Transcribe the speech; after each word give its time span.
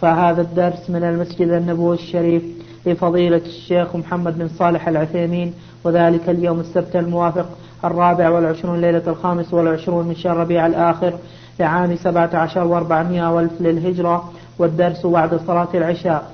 فهذا 0.00 0.42
الدرس 0.42 0.90
من 0.90 1.04
المسجد 1.04 1.48
النبوي 1.48 1.96
الشريف 1.96 2.42
لفضيلة 2.86 3.42
الشيخ 3.46 3.96
محمد 3.96 4.38
بن 4.38 4.48
صالح 4.48 4.88
العثيمين 4.88 5.54
وذلك 5.84 6.28
اليوم 6.28 6.60
السبت 6.60 6.96
الموافق 6.96 7.46
الرابع 7.84 8.28
والعشرون 8.28 8.80
ليلة 8.80 9.02
الخامس 9.06 9.54
والعشرون 9.54 10.08
من 10.08 10.14
شهر 10.14 10.36
ربيع 10.36 10.66
الآخر 10.66 11.12
لعام 11.60 11.96
سبعة 11.96 12.30
عشر 12.34 12.64
وأربعمائة 12.66 13.34
وألف 13.34 13.52
للهجرة 13.60 14.30
والدرس 14.58 15.06
بعد 15.06 15.40
صلاة 15.46 15.68
العشاء. 15.74 16.30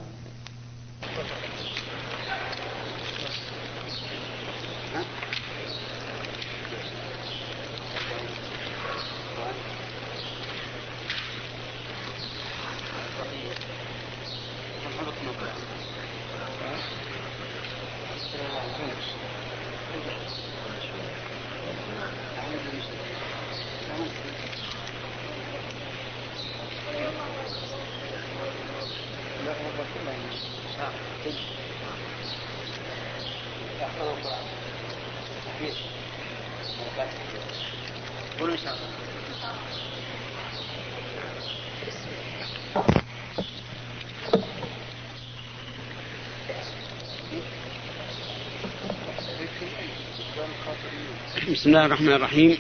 الله 51.77 51.87
الرحمن 51.87 52.13
الرحيم. 52.13 52.59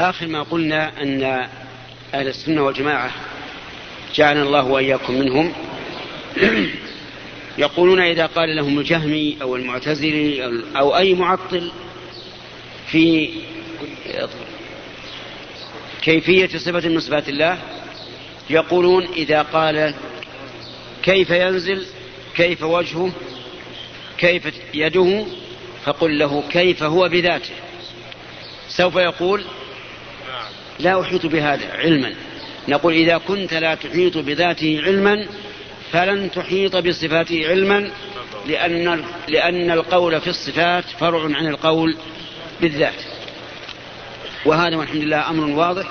آخر 0.00 0.26
ما 0.26 0.42
قلنا 0.42 1.02
أن 1.02 1.22
أهل 2.14 2.28
السنة 2.28 2.62
والجماعة 2.62 3.10
جعلنا 4.14 4.42
الله 4.42 4.64
وإياكم 4.64 5.14
منهم. 5.14 5.52
يقولون 7.58 8.00
إذا 8.00 8.26
قال 8.26 8.56
لهم 8.56 8.78
الجهمي 8.78 9.36
أو 9.42 9.56
المعتزلي 9.56 10.44
أو 10.76 10.96
أي 10.96 11.14
معطل 11.14 11.72
في 12.86 13.30
كيفية 16.02 16.58
صفة 16.58 16.88
من 16.88 17.00
صفات 17.00 17.28
الله 17.28 17.58
يقولون 18.50 19.06
إذا 19.16 19.42
قال 19.42 19.94
كيف 21.02 21.30
ينزل 21.30 21.86
كيف 22.36 22.62
وجهه 22.62 23.12
كيف 24.18 24.42
يده 24.74 25.26
فقل 25.84 26.18
له 26.18 26.42
كيف 26.50 26.82
هو 26.82 27.08
بذاته. 27.08 27.54
سوف 28.68 28.96
يقول 28.96 29.44
لا 30.78 31.00
أحيط 31.00 31.26
بهذا 31.26 31.72
علما. 31.72 32.14
نقول 32.68 32.94
إذا 32.94 33.18
كنت 33.18 33.54
لا 33.54 33.74
تحيط 33.74 34.18
بذاته 34.18 34.80
علما 34.84 35.26
فلن 35.92 36.30
تحيط 36.30 36.76
بصفاته 36.76 37.48
علما 37.48 37.90
لأن, 38.46 39.04
لأن 39.28 39.70
القول 39.70 40.20
في 40.20 40.30
الصفات 40.30 40.84
فرع 40.84 41.22
عن 41.22 41.46
القول 41.46 41.96
بالذات. 42.60 43.02
وهذا 44.46 44.76
والحمد 44.76 45.02
لله 45.02 45.30
أمر 45.30 45.46
واضح. 45.46 45.86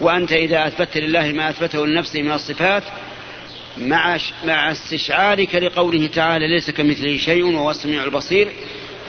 وأنت 0.00 0.32
إذا 0.32 0.66
أثبت 0.66 0.96
لله 0.96 1.32
ما 1.32 1.50
أثبته 1.50 1.86
لنفسه 1.86 2.22
من 2.22 2.32
الصفات 2.32 2.82
مع 3.78 4.18
مع 4.44 4.72
استشعارك 4.72 5.54
لقوله 5.54 6.06
تعالى 6.06 6.48
ليس 6.48 6.70
كمثله 6.70 7.16
شيء 7.16 7.44
وهو 7.44 7.70
السميع 7.70 8.04
البصير 8.04 8.52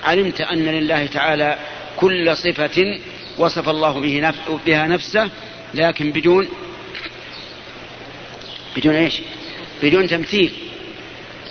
علمت 0.06 0.42
أن 0.42 0.66
لله 0.66 1.06
تعالى 1.06 1.60
كل 1.98 2.38
صفة 2.38 3.00
وصف 3.38 3.70
الله 3.70 4.00
به 4.00 4.20
نف... 4.20 4.36
بها 4.66 4.88
نفسه 4.88 5.30
لكن 5.74 6.12
بدون 6.12 6.48
بدون 8.78 8.96
إيش؟ 8.96 9.22
بدون 9.84 10.08
تمثيل. 10.08 10.54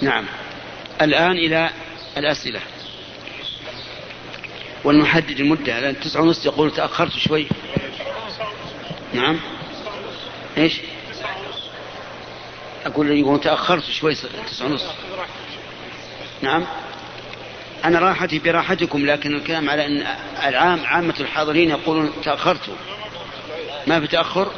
نعم. 0.02 0.24
الآن 1.02 1.32
إلى 1.32 1.70
الأسئلة. 2.16 2.60
ولنحدد 4.84 5.40
المدة 5.40 5.80
لأن 5.80 6.00
تسعة 6.00 6.22
ونص 6.22 6.46
يقول 6.46 6.70
تأخرت 6.70 7.12
شوي. 7.12 7.46
نعم. 9.14 9.40
إيش؟ 10.58 10.80
أقول 12.86 13.18
يقول 13.18 13.40
تأخرت 13.40 13.84
شوي 13.84 14.14
تسعة 14.14 14.66
ونص. 14.66 14.84
نعم. 16.42 16.66
أنا 17.84 17.98
راحتي 17.98 18.38
براحتكم 18.38 19.06
لكن 19.06 19.34
الكلام 19.36 19.70
على 19.70 19.86
أن 19.86 20.06
العام 20.48 20.84
عامة 20.84 21.14
الحاضرين 21.20 21.70
يقولون 21.70 22.12
تأخرتوا. 22.24 22.74
ما 23.86 24.00
في 24.00 24.06
تأخر؟ 24.06 24.50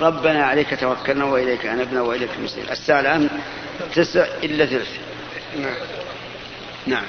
ربنا 0.00 0.44
عليك 0.46 0.80
توكلنا 0.80 1.24
وإليك 1.24 1.66
أنبنا 1.66 2.00
وإليك 2.00 2.30
المصير. 2.38 2.72
الساعة 2.72 3.00
الآن 3.00 3.30
تسع 3.94 4.26
إلا 4.42 4.66
ثلث. 4.66 4.90
نعم 5.58 5.74
نعم. 6.86 7.04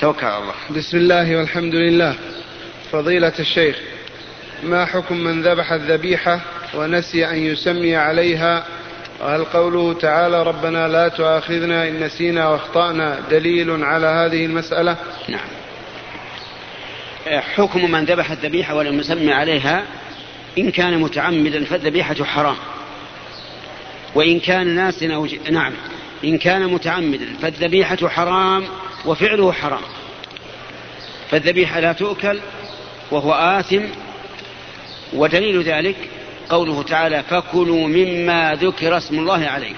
توكل 0.00 0.26
على 0.26 0.42
الله. 0.42 0.54
بسم 0.70 0.96
الله 0.96 1.36
والحمد 1.36 1.74
لله. 1.74 2.14
فضيلة 2.92 3.32
الشيخ 3.38 3.78
ما 4.62 4.84
حكم 4.84 5.16
من 5.16 5.42
ذبح 5.42 5.72
الذبيحة 5.72 6.40
ونسي 6.74 7.30
أن 7.30 7.36
يسمي 7.36 7.96
عليها 7.96 8.66
وهل 9.20 9.44
قوله 9.44 9.92
تعالى 9.92 10.42
ربنا 10.42 10.88
لا 10.88 11.08
تؤاخذنا 11.08 11.88
إن 11.88 12.00
نسينا 12.00 12.48
وأخطأنا 12.48 13.20
دليل 13.30 13.84
على 13.84 14.06
هذه 14.06 14.46
المسألة؟ 14.46 14.96
نعم. 15.28 15.48
حكم 17.26 17.90
من 17.90 18.04
ذبح 18.04 18.30
الذبيحة 18.30 18.74
ولم 18.74 18.98
يسمي 18.98 19.32
عليها 19.32 19.84
إن 20.58 20.70
كان 20.70 20.98
متعمدا 20.98 21.64
فالذبيحة 21.64 22.24
حرام. 22.24 22.56
وإن 24.14 24.40
كان 24.40 24.66
ناسا 24.66 25.14
أو 25.14 25.26
ج... 25.26 25.50
نعم. 25.50 25.72
إن 26.24 26.38
كان 26.38 26.66
متعمدا 26.66 27.26
فالذبيحة 27.42 28.08
حرام 28.08 28.64
وفعله 29.04 29.52
حرام. 29.52 29.82
فالذبيحة 31.30 31.80
لا 31.80 31.92
تؤكل 31.92 32.40
وهو 33.10 33.32
آثم 33.32 33.82
ودليل 35.12 35.62
ذلك 35.62 35.96
قوله 36.48 36.82
تعالى 36.82 37.22
فكلوا 37.22 37.88
مما 37.88 38.54
ذكر 38.54 38.96
اسم 38.96 39.18
الله 39.18 39.46
عليه 39.46 39.74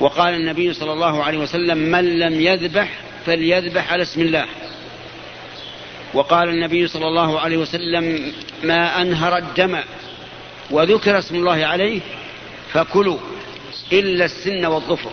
وقال 0.00 0.34
النبي 0.34 0.72
صلى 0.72 0.92
الله 0.92 1.24
عليه 1.24 1.38
وسلم 1.38 1.78
من 1.78 2.18
لم 2.18 2.40
يذبح 2.40 2.88
فليذبح 3.26 3.92
على 3.92 4.02
اسم 4.02 4.20
الله. 4.20 4.46
وقال 6.14 6.48
النبي 6.48 6.88
صلى 6.88 7.06
الله 7.06 7.40
عليه 7.40 7.56
وسلم 7.56 8.32
ما 8.62 9.02
أنهر 9.02 9.36
الدم 9.36 9.78
وذكر 10.70 11.18
اسم 11.18 11.34
الله 11.34 11.66
عليه 11.66 12.00
فكلوا 12.72 13.18
إلا 13.92 14.24
السن 14.24 14.66
والظفر. 14.66 15.10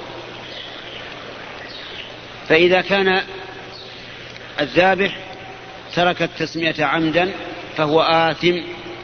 فإذا 2.50 2.82
كان 2.82 3.22
الذابح 4.60 5.18
ترك 5.96 6.22
التسمية 6.22 6.76
عمدا 6.80 7.32
فهو 7.78 8.02
آثم 8.02 8.58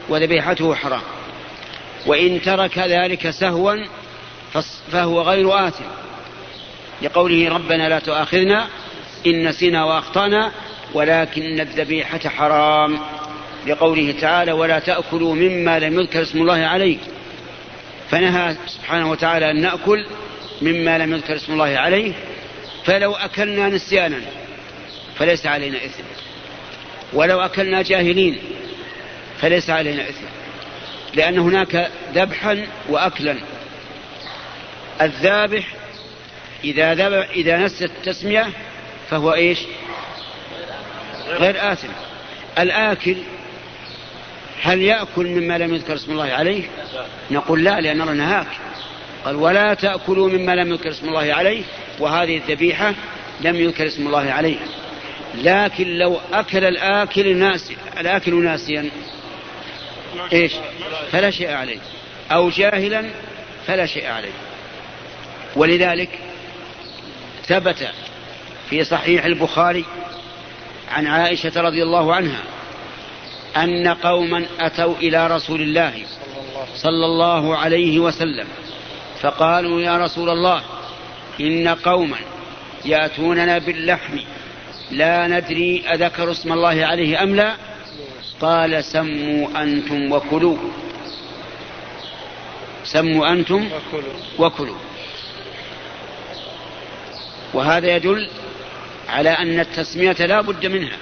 وذبيحته 0.08 0.74
حرام. 0.74 1.02
وإن 2.06 2.42
ترك 2.42 2.78
ذلك 2.78 3.30
سهوا 3.30 3.76
فهو 4.92 5.22
غير 5.22 5.68
آثم. 5.68 5.84
لقوله 7.02 7.48
ربنا 7.48 7.88
لا 7.88 7.98
تؤاخذنا 7.98 8.68
إن 9.26 9.48
نسينا 9.48 9.84
وأخطأنا 9.84 10.52
ولكن 10.94 11.60
الذبيحة 11.60 12.18
حرام. 12.18 12.98
لقوله 13.66 14.14
تعالى 14.20 14.52
ولا 14.52 14.78
تأكلوا 14.78 15.34
مما 15.34 15.78
لم 15.78 16.00
يذكر 16.00 16.22
اسم 16.22 16.40
الله 16.40 16.66
عليه 16.66 16.96
فنهى 18.10 18.56
سبحانه 18.66 19.10
وتعالى 19.10 19.50
أن 19.50 19.60
نأكل 19.60 20.06
مما 20.62 20.98
لم 20.98 21.12
يذكر 21.12 21.36
اسم 21.36 21.52
الله 21.52 21.78
عليه. 21.78 22.12
فلو 22.84 23.12
أكلنا 23.12 23.68
نسيانا 23.68 24.20
فليس 25.16 25.46
علينا 25.46 25.76
إثم. 25.76 26.02
ولو 27.12 27.40
أكلنا 27.40 27.82
جاهلين 27.82 28.38
فليس 29.40 29.70
علينا 29.70 30.02
إثم. 30.02 30.24
لأن 31.14 31.38
هناك 31.38 31.90
ذبحا 32.14 32.66
وأكلا. 32.88 33.36
الذابح 35.00 35.74
إذا 36.64 36.94
ذبح 36.94 37.28
إذا 37.30 37.58
نسى 37.58 37.84
التسمية 37.84 38.46
فهو 39.10 39.34
إيش؟ 39.34 39.58
غير 41.26 41.72
آثم. 41.72 41.88
الآكل 42.58 43.16
هل 44.62 44.82
يأكل 44.82 45.26
مما 45.26 45.58
لم 45.58 45.74
يذكر 45.74 45.94
اسم 45.94 46.12
الله 46.12 46.32
عليه؟ 46.32 46.62
نقول 47.30 47.64
لا 47.64 47.80
لأن 47.80 48.00
الله 48.00 48.12
نهاك. 48.12 48.46
قال 49.24 49.36
ولا 49.36 49.74
تأكلوا 49.74 50.28
مما 50.28 50.52
لم 50.52 50.72
يذكر 50.72 50.90
اسم 50.90 51.08
الله 51.08 51.34
عليه 51.34 51.62
وهذه 51.98 52.36
الذبيحة 52.36 52.94
لم 53.40 53.56
يذكر 53.56 53.86
اسم 53.86 54.06
الله 54.06 54.32
عليه. 54.32 54.56
لكن 55.34 55.98
لو 55.98 56.20
أكل 56.32 56.64
الآكل 56.64 57.36
ناسي 57.36 57.76
الآكل 58.00 58.44
ناسيا 58.44 58.90
إيش؟ 60.32 60.52
فلا 61.12 61.30
شيء 61.30 61.50
عليه. 61.50 61.78
أو 62.32 62.50
جاهلا 62.50 63.04
فلا 63.66 63.86
شيء 63.86 64.06
عليه. 64.06 64.32
ولذلك 65.56 66.18
ثبت 67.46 67.88
في 68.70 68.84
صحيح 68.84 69.24
البخاري 69.24 69.84
عن 70.90 71.06
عائشة 71.06 71.52
رضي 71.56 71.82
الله 71.82 72.14
عنها 72.14 72.42
أن 73.56 73.88
قوما 73.88 74.46
أتوا 74.60 74.94
إلى 74.94 75.26
رسول 75.26 75.60
الله 75.60 75.92
صلى 76.76 77.06
الله 77.06 77.56
عليه 77.56 77.98
وسلم 77.98 78.46
فقالوا 79.20 79.80
يا 79.80 79.96
رسول 79.98 80.30
الله 80.30 80.62
إن 81.40 81.68
قوما 81.68 82.16
يأتوننا 82.84 83.58
باللحم 83.58 84.18
لا 84.90 85.26
ندري 85.26 85.84
أذكر 85.92 86.30
اسم 86.30 86.52
الله 86.52 86.86
عليه 86.86 87.22
أم 87.22 87.36
لا 87.36 87.56
قال 88.44 88.84
سموا 88.84 89.62
أنتم 89.62 90.12
وكلوا. 90.12 90.56
سموا 92.84 93.32
أنتم 93.32 93.68
وكلوا. 94.38 94.78
وهذا 97.54 97.96
يدل 97.96 98.28
على 99.08 99.30
أن 99.30 99.60
التسمية 99.60 100.12
لا 100.12 100.40
بد 100.40 100.66
منها. 100.66 100.96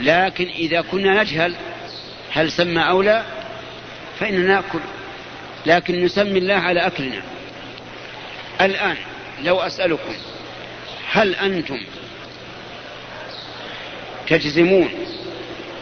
لكن 0.00 0.44
إذا 0.48 0.80
كنا 0.80 1.22
نجهل 1.22 1.54
هل 2.32 2.52
سمى 2.52 2.82
أو 2.82 3.02
لا 3.02 3.22
فإننا 4.20 4.54
نأكل. 4.54 4.80
لكن 5.66 6.04
نسمي 6.04 6.38
الله 6.38 6.54
على 6.54 6.86
أكلنا. 6.86 7.22
الآن 8.60 8.96
لو 9.42 9.60
أسألكم 9.60 10.14
هل 11.10 11.34
أنتم 11.34 11.80
تجزمون 14.28 14.88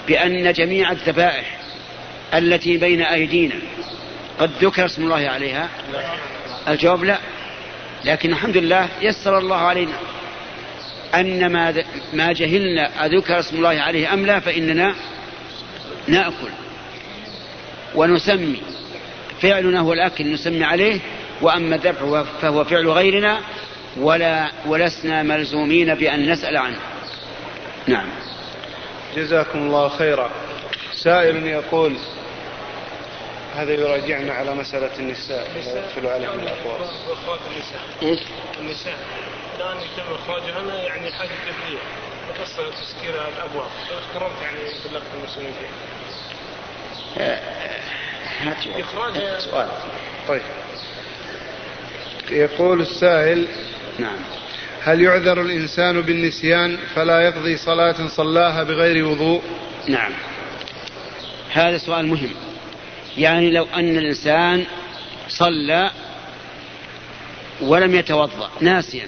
بأن 0.08 0.52
جميع 0.52 0.92
الذبائح 0.92 1.58
التي 2.34 2.76
بين 2.76 3.02
أيدينا 3.02 3.54
قد 4.38 4.50
ذكر 4.60 4.84
اسم 4.84 5.02
الله 5.02 5.28
عليها. 5.28 5.68
الجواب 6.68 7.04
لا. 7.04 7.18
لكن 8.04 8.32
الحمد 8.32 8.56
لله 8.56 8.88
يسر 9.00 9.38
الله 9.38 9.56
علينا 9.56 9.92
أن 11.14 11.52
ما, 11.52 11.84
ما 12.12 12.32
جهلنا 12.32 13.06
أذكر 13.06 13.38
اسم 13.38 13.56
الله 13.56 13.68
عليه 13.68 14.14
أم 14.14 14.26
لا 14.26 14.40
فإننا 14.40 14.94
نأكل 16.08 16.50
ونسمي 17.94 18.62
فعلنا 19.42 19.80
هو 19.80 19.92
الأكل 19.92 20.32
نسمي 20.32 20.64
عليه 20.64 21.00
وأما 21.40 21.76
الذبح 21.76 22.24
فهو 22.42 22.64
فعل 22.64 22.88
غيرنا 22.88 23.40
ولا 23.96 24.50
ولسنا 24.66 25.22
ملزومين 25.22 25.94
بأن 25.94 26.30
نسأل 26.30 26.56
عنه. 26.56 26.78
نعم. 27.86 28.06
جزاكم 29.16 29.58
الله 29.58 29.88
خيرا. 29.88 30.30
سائل 30.92 31.46
يقول 31.46 31.96
هذا 33.56 33.72
يراجعنا 33.72 34.32
على 34.32 34.54
مسألة 34.54 34.98
النساء 34.98 35.50
يدخل 35.56 36.06
عليهم 36.06 36.40
الأقوال. 36.40 36.88
إخراج 37.10 37.38
النساء. 37.50 37.80
إيش؟ 38.02 38.20
النساء. 38.60 38.98
الآن 39.56 39.76
يتم 39.76 40.14
إخراجهن 40.14 40.68
يعني 40.68 41.12
حاجة 41.12 41.28
جبرية 41.28 41.78
قصة 42.42 42.70
تسكير 42.70 43.14
الأبواب. 43.28 43.68
اخترمت 43.90 44.42
يعني 44.42 44.58
بلغت 44.90 45.06
المسلمين 45.14 45.52
فيها. 45.52 45.70
إخراج 48.80 49.38
سؤال. 49.38 49.68
طيب. 50.28 50.42
يقول 52.30 52.80
السائل 52.80 53.48
نعم. 53.98 54.18
هل 54.84 55.00
يعذر 55.00 55.40
الإنسان 55.40 56.00
بالنسيان 56.00 56.78
فلا 56.94 57.20
يقضي 57.20 57.56
صلاة 57.56 58.08
صلاها 58.08 58.62
بغير 58.62 59.06
وضوء؟ 59.06 59.42
نعم. 59.88 60.12
هذا 61.52 61.78
سؤال 61.78 62.06
مهم. 62.06 62.30
يعني 63.18 63.50
لو 63.50 63.66
أن 63.74 63.98
الإنسان 63.98 64.64
صلى 65.28 65.90
ولم 67.60 67.94
يتوضأ 67.94 68.50
ناسيا 68.60 69.06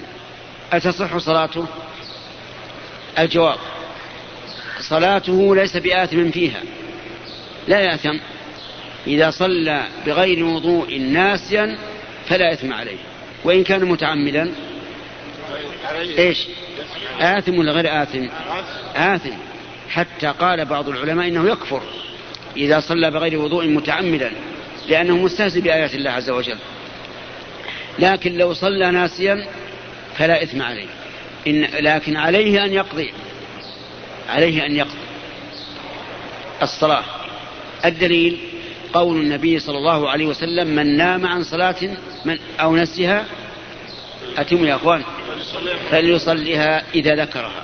أتصح 0.72 1.16
صلاته؟ 1.16 1.66
الجواب 3.18 3.58
صلاته 4.80 5.56
ليس 5.56 5.76
بآثم 5.76 6.30
فيها. 6.30 6.62
لا 7.68 7.80
يأثم. 7.80 8.18
إذا 9.06 9.30
صلى 9.30 9.84
بغير 10.06 10.44
وضوء 10.44 10.98
ناسيا 10.98 11.78
فلا 12.28 12.52
إثم 12.52 12.72
عليه. 12.72 12.98
وإن 13.44 13.64
كان 13.64 13.84
متعمدا 13.84 14.52
إيش؟ 16.18 16.46
آثم 17.20 17.58
ولا 17.58 17.72
غير 17.72 18.02
آثم؟ 18.02 18.26
آثم. 18.96 19.36
حتى 19.90 20.26
قال 20.26 20.64
بعض 20.64 20.88
العلماء 20.88 21.28
إنه 21.28 21.50
يكفر 21.50 21.82
إذا 22.56 22.80
صلى 22.80 23.10
بغير 23.10 23.40
وضوء 23.40 23.66
متعمدا 23.66 24.32
لأنه 24.88 25.16
مستهزئ 25.16 25.60
بآيات 25.60 25.94
الله 25.94 26.10
عز 26.10 26.30
وجل. 26.30 26.58
لكن 27.98 28.32
لو 28.32 28.52
صلى 28.52 28.90
ناسيا 28.90 29.46
فلا 30.18 30.42
إثم 30.42 30.62
عليه. 30.62 30.86
إن 31.46 31.68
لكن 31.80 32.16
عليه 32.16 32.64
أن 32.64 32.72
يقضي. 32.72 33.12
عليه 34.28 34.66
أن 34.66 34.76
يقضي. 34.76 34.98
الصلاة. 36.62 37.04
الدليل 37.84 38.38
قول 38.92 39.16
النبي 39.16 39.58
صلى 39.58 39.78
الله 39.78 40.10
عليه 40.10 40.26
وسلم 40.26 40.66
من 40.68 40.96
نام 40.96 41.26
عن 41.26 41.42
صلاة 41.42 41.96
من 42.24 42.38
أو 42.60 42.76
نسيها 42.76 43.24
أتم 44.36 44.64
يا 44.64 44.74
أخوان. 44.74 45.02
فليصليها 45.90 46.82
إذا 46.94 47.14
ذكرها. 47.14 47.62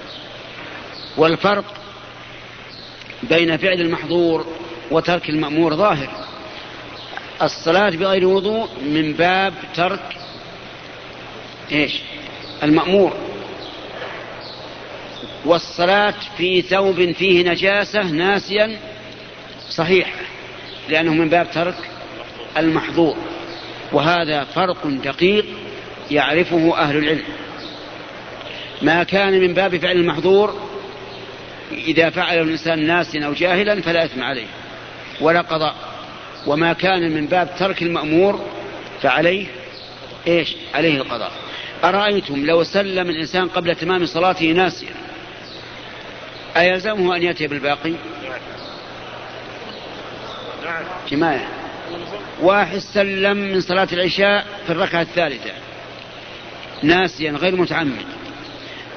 والفرق 1.16 1.64
بين 3.22 3.56
فعل 3.56 3.80
المحظور 3.80 4.46
وترك 4.90 5.30
المأمور 5.30 5.76
ظاهر. 5.76 6.08
الصلاة 7.42 7.90
بغير 7.90 8.26
وضوء 8.26 8.68
من 8.84 9.12
باب 9.12 9.54
ترك 9.74 10.16
إيش؟ 11.72 12.00
المأمور. 12.62 13.16
والصلاة 15.44 16.14
في 16.36 16.62
ثوب 16.62 17.12
فيه 17.12 17.50
نجاسة 17.50 18.02
ناسيا 18.02 18.78
صحيح 19.70 20.14
لأنه 20.88 21.14
من 21.14 21.28
باب 21.28 21.50
ترك 21.50 21.90
المحظور. 22.56 23.16
وهذا 23.92 24.44
فرق 24.44 24.86
دقيق 24.86 25.44
يعرفه 26.10 26.78
أهل 26.78 26.96
العلم. 26.96 27.22
ما 28.82 29.02
كان 29.02 29.40
من 29.40 29.54
باب 29.54 29.76
فعل 29.76 29.96
المحظور 29.96 30.68
إذا 31.72 32.10
فعل 32.10 32.38
الإنسان 32.38 32.86
ناسيا 32.86 33.26
أو 33.26 33.32
جاهلا 33.32 33.80
فلا 33.80 34.04
إثم 34.04 34.22
عليه 34.22 34.46
ولا 35.20 35.40
قضاء 35.40 35.74
وما 36.46 36.72
كان 36.72 37.12
من 37.12 37.26
باب 37.26 37.48
ترك 37.58 37.82
المأمور 37.82 38.46
فعليه 39.02 39.46
إيش؟ 40.26 40.56
عليه 40.74 40.96
القضاء. 40.96 41.32
أرأيتم 41.84 42.46
لو 42.46 42.64
سلم 42.64 43.10
الإنسان 43.10 43.48
قبل 43.48 43.74
تمام 43.74 44.06
صلاته 44.06 44.46
ناسيا 44.52 44.94
أيلزمه 46.56 47.16
أن 47.16 47.22
يأتي 47.22 47.46
بالباقي؟ 47.46 47.94
حماية 51.10 51.48
واحد 52.40 52.78
سلم 52.78 53.36
من 53.36 53.60
صلاة 53.60 53.88
العشاء 53.92 54.46
في 54.66 54.72
الركعة 54.72 55.02
الثالثة 55.02 55.50
ناسيا 56.82 57.32
غير 57.32 57.56
متعمد 57.56 58.06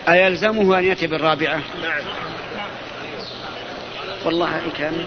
أيلزمه 0.09 0.79
أن 0.79 0.83
يأتي 0.83 1.07
بالرابعة؟ 1.07 1.61
نعم. 1.81 2.01
والله 4.25 4.61
كان. 4.77 5.05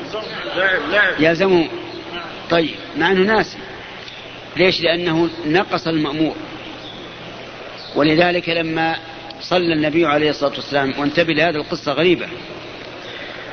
نعم 0.57 0.93
نعم. 0.93 1.15
يلزمه. 1.19 1.69
طيب 2.51 2.75
مع 2.97 3.13
أنه 3.13 3.21
ناسي. 3.35 3.59
ليش؟ 4.57 4.81
لأنه 4.81 5.31
نقص 5.47 5.87
المأمور. 5.87 6.35
ولذلك 7.95 8.49
لما 8.49 8.97
صلى 9.41 9.73
النبي 9.73 10.07
عليه 10.07 10.31
الصلاة 10.31 10.55
والسلام 10.55 10.95
وانتبه 10.99 11.33
لهذه 11.33 11.57
القصة 11.57 11.93
غريبة. 11.93 12.29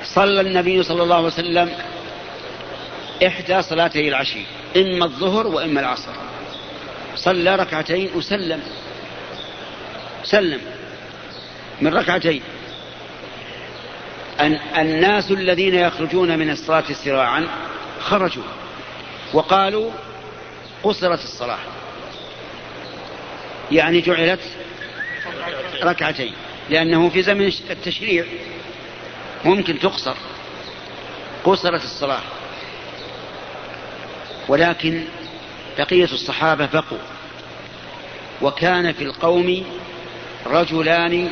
صلى 0.03 0.41
النبي 0.41 0.83
صلى 0.83 1.03
الله 1.03 1.15
عليه 1.15 1.27
وسلم 1.27 1.69
إحدى 3.27 3.61
صلاتي 3.61 4.07
العشي 4.07 4.41
إما 4.77 5.05
الظهر 5.05 5.47
وإما 5.47 5.79
العصر. 5.79 6.11
صلى 7.15 7.55
ركعتين 7.55 8.09
وسلم. 8.15 8.61
سلم. 10.23 10.75
من 11.82 11.94
ركعتين. 11.94 12.41
أن 14.39 14.60
الناس 14.77 15.32
الذين 15.32 15.75
يخرجون 15.75 16.39
من 16.39 16.50
الصلاة 16.50 16.84
سراعا 16.94 17.48
خرجوا 18.00 18.44
وقالوا 19.34 19.91
قصرت 20.84 21.24
الصلاة. 21.24 21.60
يعني 23.72 24.01
جعلت 24.01 24.39
ركعتين. 25.84 26.34
لأنه 26.70 27.10
في 27.10 27.22
زمن 27.22 27.51
التشريع 27.70 28.25
ممكن 29.46 29.79
تقصر. 29.79 30.15
قصرت 31.44 31.84
الصلاة. 31.84 32.22
ولكن 34.48 35.03
بقية 35.77 36.03
الصحابة 36.03 36.65
بقوا. 36.65 36.98
وكان 38.41 38.94
في 38.94 39.03
القوم 39.03 39.65
رجلان 40.46 41.29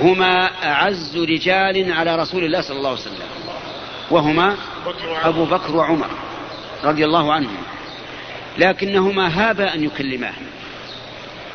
هما 0.00 0.50
أعز 0.64 1.16
رجال 1.16 1.92
على 1.92 2.16
رسول 2.16 2.44
الله 2.44 2.60
صلى 2.60 2.76
الله 2.76 2.88
عليه 2.88 3.00
وسلم 3.00 3.28
وهما 4.10 4.56
أبو 5.22 5.44
بكر 5.44 5.76
وعمر 5.76 6.10
رضي 6.84 7.04
الله 7.04 7.32
عنهم 7.32 7.56
لكنهما 8.58 9.50
هابا 9.50 9.74
أن 9.74 9.84
يكلماه 9.84 10.34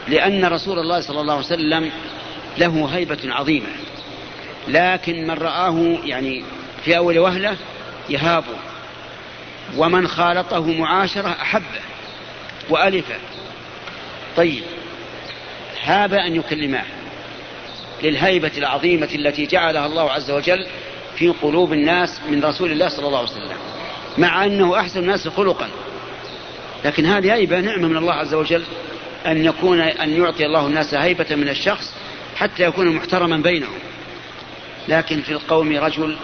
لأن 0.07 0.45
رسول 0.45 0.79
الله 0.79 1.01
صلى 1.01 1.21
الله 1.21 1.33
عليه 1.33 1.45
وسلم 1.45 1.91
له 2.57 2.89
هيبة 2.93 3.19
عظيمة 3.25 3.67
لكن 4.67 5.27
من 5.27 5.33
رآه 5.33 5.97
يعني 6.03 6.43
في 6.85 6.97
أول 6.97 7.19
وهلة 7.19 7.57
يهابه 8.09 8.55
ومن 9.77 10.07
خالطه 10.07 10.71
معاشرة 10.73 11.35
أحبه 11.41 11.81
وألفه. 12.69 13.15
طيب 14.37 14.63
هاب 15.83 16.13
أن 16.13 16.35
يكلماه. 16.35 16.85
للهيبة 18.03 18.51
العظيمة 18.57 19.09
التي 19.15 19.45
جعلها 19.45 19.85
الله 19.85 20.11
عز 20.11 20.31
وجل 20.31 20.65
في 21.15 21.27
قلوب 21.27 21.73
الناس 21.73 22.21
من 22.29 22.45
رسول 22.45 22.71
الله 22.71 22.89
صلى 22.89 23.07
الله 23.07 23.19
عليه 23.19 23.29
وسلم. 23.29 23.57
مع 24.17 24.45
أنه 24.45 24.79
أحسن 24.79 24.99
الناس 24.99 25.27
خلقا. 25.27 25.69
لكن 26.85 27.05
هذه 27.05 27.33
هيبة 27.33 27.59
نعمة 27.59 27.87
من 27.87 27.97
الله 27.97 28.13
عز 28.13 28.33
وجل 28.33 28.63
أن 29.25 29.45
يكون 29.45 29.81
أن 29.81 30.21
يعطي 30.21 30.45
الله 30.45 30.67
الناس 30.67 30.93
هيبة 30.93 31.35
من 31.35 31.49
الشخص 31.49 31.93
حتى 32.35 32.63
يكون 32.63 32.95
محترما 32.95 33.37
بينهم. 33.37 33.79
لكن 34.87 35.21
في 35.21 35.31
القوم 35.31 35.77
رجل 35.77 36.17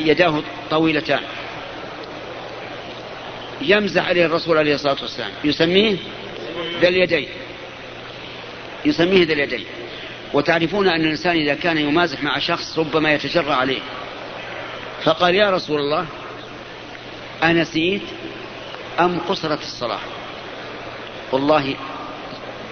يداه 0.00 0.42
طويلتان. 0.70 1.20
يمزح 3.60 4.08
عليه 4.08 4.26
الرسول 4.26 4.58
عليه 4.58 4.74
الصلاة 4.74 4.96
والسلام. 5.02 5.30
يسميه 5.44 5.96
ذا 6.80 6.88
اليدين. 6.88 7.28
يسميه 8.86 9.24
ذا 9.24 9.32
اليدين. 9.32 9.64
وتعرفون 10.34 10.88
أن 10.88 11.00
الإنسان 11.00 11.36
إذا 11.36 11.54
كان 11.54 11.78
يمازح 11.78 12.22
مع 12.22 12.38
شخص 12.38 12.78
ربما 12.78 13.12
يتجرأ 13.12 13.54
عليه. 13.54 13.80
فقال 15.04 15.34
يا 15.34 15.50
رسول 15.50 15.80
الله 15.80 16.06
أنسيت 17.42 18.02
أم 19.00 19.18
قصرت 19.18 19.62
الصلاة؟ 19.62 20.00
والله 21.32 21.74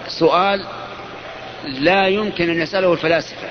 سؤال 0.09 0.66
لا 1.64 2.09
يمكن 2.09 2.50
أن 2.50 2.61
يسأله 2.61 2.92
الفلاسفة. 2.92 3.49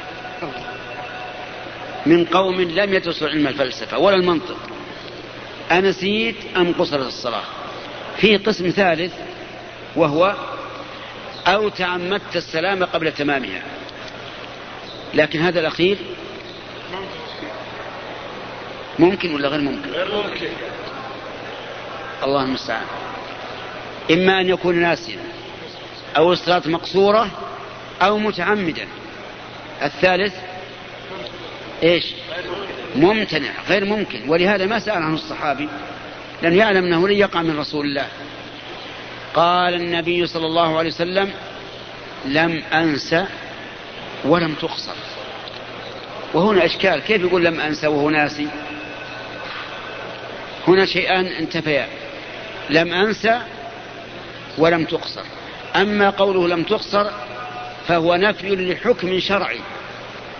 من 2.06 2.26
قوم 2.26 2.62
لم 2.62 2.94
يدرسوا 2.94 3.28
علم 3.28 3.48
الفلسفة 3.48 3.98
ولا 3.98 4.16
المنطق. 4.16 4.58
أنسيت 5.72 6.36
أم 6.58 6.74
قصرت 6.74 7.08
الصلاة؟ 7.08 7.44
في 8.18 8.38
قسم 8.38 8.70
ثالث 8.70 9.14
وهو 9.96 10.36
أو 11.48 11.70
تعمدت 11.70 12.36
السلام 12.36 12.84
قبل 12.84 13.12
تمامها. 13.12 13.64
لكن 15.14 15.40
هذا 15.40 15.60
الأخير 15.60 15.98
ممكن 19.00 19.36
ولا 19.36 19.48
غير 19.48 19.62
ممكن؟ 19.62 19.90
غير 19.90 20.16
ممكن. 20.16 20.48
الله 22.24 22.44
المستعان. 22.44 22.86
إما 24.12 24.42
أن 24.42 24.50
يكون 24.50 24.76
ناسيا 24.76 25.20
أو 26.18 26.34
الصلاة 26.34 26.62
مقصورة 26.66 27.28
أو 28.02 28.18
متعمدا. 28.18 28.88
الثالث 29.84 30.34
إيش؟ 31.84 32.06
ممتنع 32.96 33.52
غير 33.70 33.86
ممكن. 33.86 34.30
ولهذا 34.30 34.66
ما 34.66 34.80
سأل 34.80 35.04
عنه 35.04 35.16
الصحابي 35.16 35.70
لأنه 36.42 36.56
يعلم 36.56 36.86
أنه 36.86 37.08
لن 37.08 37.18
يقع 37.18 37.42
من 37.42 37.60
رسول 37.60 37.86
الله. 37.86 38.08
قال 39.36 39.74
النبي 39.74 40.28
صلى 40.28 40.46
الله 40.46 40.78
عليه 40.78 40.90
وسلم 40.90 41.32
لم 42.26 42.64
أنسى 42.74 43.26
ولم 44.26 44.54
تقصر. 44.54 44.96
وهنا 46.34 46.66
إشكال 46.66 47.00
كيف 47.00 47.22
يقول 47.22 47.46
لم 47.46 47.60
أنسى 47.60 47.88
وهو 47.88 48.10
ناسي 48.10 48.48
هنا 50.68 50.86
شيئان 50.86 51.26
انتفيا 51.26 51.88
لم 52.70 52.94
أنسى 52.94 53.42
ولم 54.58 54.86
تقصر. 54.86 55.24
أما 55.76 56.10
قوله 56.10 56.48
لم 56.48 56.64
تقصر 56.64 57.10
فهو 57.88 58.16
نفي 58.16 58.56
لحكم 58.56 59.20
شرعي 59.20 59.60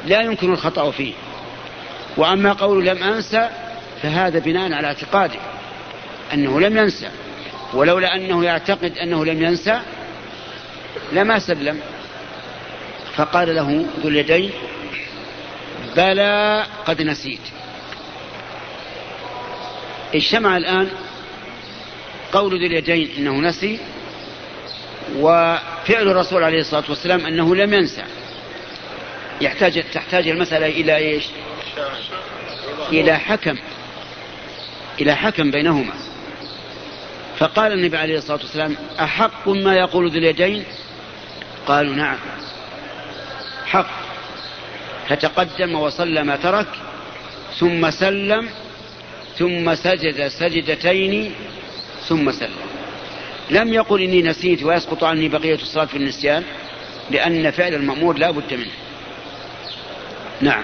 لا 0.06 0.22
يمكن 0.22 0.54
الخطأ 0.54 0.92
فيه. 0.92 1.14
وأما 2.18 2.54
قوله 2.54 2.94
لم 2.94 3.04
أنسى 3.04 3.50
فهذا 4.02 4.40
بناء 4.40 4.74
على 4.74 4.88
اعتقاده 4.88 5.40
أنه 6.34 6.60
لم 6.60 6.78
ينسى 6.78 7.10
ولولا 7.74 8.16
أنه 8.16 8.46
يعتقد 8.46 8.98
أنه 8.98 9.26
لم 9.26 9.44
ينسى 9.44 9.82
لما 11.12 11.40
سلم. 11.40 11.80
فقال 13.16 13.56
له 13.56 13.86
ذو 14.00 14.10
اليدين 14.10 14.52
بلى 15.96 16.66
قد 16.86 17.02
نسيت. 17.02 17.40
اجتمع 20.16 20.58
الآن 20.58 20.90
قول 22.32 22.60
ذي 22.60 22.66
اليدين 22.68 23.12
أنه 23.18 23.50
نسي 23.50 23.80
وفعل 25.18 26.08
الرسول 26.08 26.44
عليه 26.44 26.60
الصلاة 26.60 26.84
والسلام 26.90 27.26
أنه 27.26 27.56
لم 27.56 27.74
ينسى. 27.74 28.04
يحتاج 29.42 29.84
تحتاج 29.94 30.28
المسألة 30.28 30.68
إلى 30.68 30.98
إيش؟ 30.98 31.24
إلى 32.90 33.20
حكم. 33.20 33.56
إلى 35.02 35.16
حكم 35.16 35.52
بينهما. 35.52 35.94
فقال 37.38 37.74
النبي 37.74 37.98
عليه 37.98 38.18
الصلاة 38.18 38.38
والسلام 38.38 38.76
أحق 39.00 39.48
ما 39.50 39.76
يقول 39.76 40.12
ذو 40.12 40.18
اليدين؟ 40.18 40.64
قالوا 41.68 41.96
نعم. 41.96 42.18
حق. 43.66 43.90
فتقدم 45.10 45.76
وصلى 45.76 46.24
ما 46.24 46.36
ترك 46.36 46.68
ثم 47.60 47.92
سلم 47.92 48.50
ثم 49.38 49.76
سجد 49.76 50.28
سجدتين 50.28 51.36
ثم 52.08 52.32
سلم. 52.32 52.64
لم 53.50 53.74
يقل 53.74 54.02
إني 54.02 54.22
نسيت 54.22 54.64
ويسقط 54.64 55.04
عني 55.04 55.30
بقية 55.30 55.56
الصلاة 55.56 55.86
في 55.86 55.98
النسيان 55.98 56.44
لأن 57.12 57.52
فعل 57.52 57.74
المأمور 57.74 58.18
لا 58.18 58.32
بد 58.32 58.54
منه. 58.54 58.72
نعم. 60.42 60.64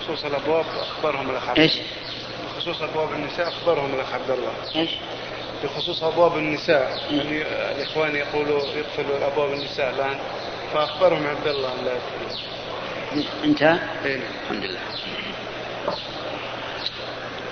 بخصوص 0.00 0.24
الأبواب 0.24 0.64
أخبرهم 0.80 1.30
الاخ 1.30 1.48
عبد 1.48 1.58
إيش؟ 1.58 1.72
بخصوص 2.56 2.82
ابواب 2.82 3.12
النساء 3.12 3.48
أخبرهم 3.48 3.94
الاخ 3.94 4.12
عبد 4.12 4.30
الله. 4.30 4.52
إيش؟ 4.76 4.90
بخصوص 5.64 6.02
أبواب 6.02 6.38
النساء. 6.38 7.00
يعني 7.10 7.42
الإخوان 7.76 8.16
يقولوا 8.16 8.60
يقفلوا 8.60 9.26
أبواب 9.26 9.52
النساء 9.52 9.94
الآن. 9.94 10.16
فأخبرهم 10.74 11.26
عبد 11.26 11.46
الله 11.46 11.68
أن 11.68 11.84
لا 11.84 11.92
يدخلون 11.92 12.44
انتهى؟ 13.44 13.78
إيه. 14.04 14.20
الحمد 14.44 14.64
لله. 14.64 14.80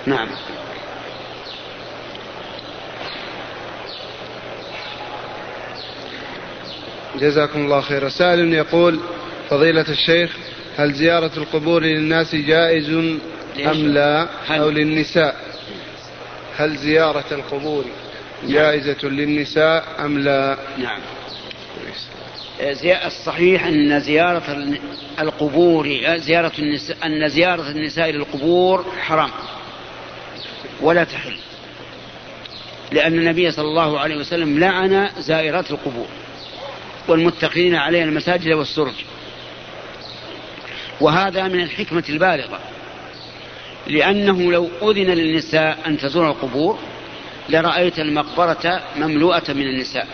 نعم. 0.05 0.29
جزاكم 7.15 7.65
الله 7.65 7.81
خيرا. 7.81 8.09
سائل 8.09 8.53
يقول 8.53 8.99
فضيلة 9.49 9.85
الشيخ 9.89 10.35
هل 10.77 10.93
زيارة 10.93 11.31
القبور 11.37 11.83
للناس 11.83 12.35
جائز 12.35 12.89
أم 12.89 13.87
لا؟ 13.87 14.27
أو 14.49 14.69
للنساء؟ 14.69 15.35
هل 16.57 16.77
زيارة 16.77 17.25
القبور 17.31 17.85
جائزة 18.47 19.07
للنساء 19.07 19.85
أم 19.99 20.19
لا؟ 20.19 20.57
نعم. 20.77 20.99
زي- 22.71 23.05
الصحيح 23.05 23.65
أن 23.65 23.99
زيارة 23.99 24.77
القبور 25.19 25.87
زيارة 26.17 26.51
النساء 26.59 26.97
أن 27.05 27.29
زيارة 27.29 27.69
النساء 27.69 28.09
للقبور 28.09 28.85
حرام. 29.01 29.29
ولا 30.81 31.03
تحل. 31.03 31.35
لأن 32.91 33.13
النبي 33.19 33.51
صلى 33.51 33.65
الله 33.65 33.99
عليه 33.99 34.15
وسلم 34.15 34.59
لعن 34.59 35.09
زائرات 35.19 35.71
القبور 35.71 36.07
والمتخذين 37.07 37.75
عليها 37.75 38.03
المساجد 38.03 38.47
والسرج. 38.51 38.93
وهذا 41.01 41.43
من 41.47 41.59
الحكمة 41.61 42.03
البالغة. 42.09 42.59
لأنه 43.87 44.51
لو 44.51 44.69
أذن 44.81 45.11
للنساء 45.11 45.79
أن 45.87 45.97
تزور 45.97 46.27
القبور 46.29 46.79
لرأيت 47.49 47.99
المقبرة 47.99 48.83
مملوءة 48.95 49.43
من 49.49 49.67
النساء. 49.67 50.07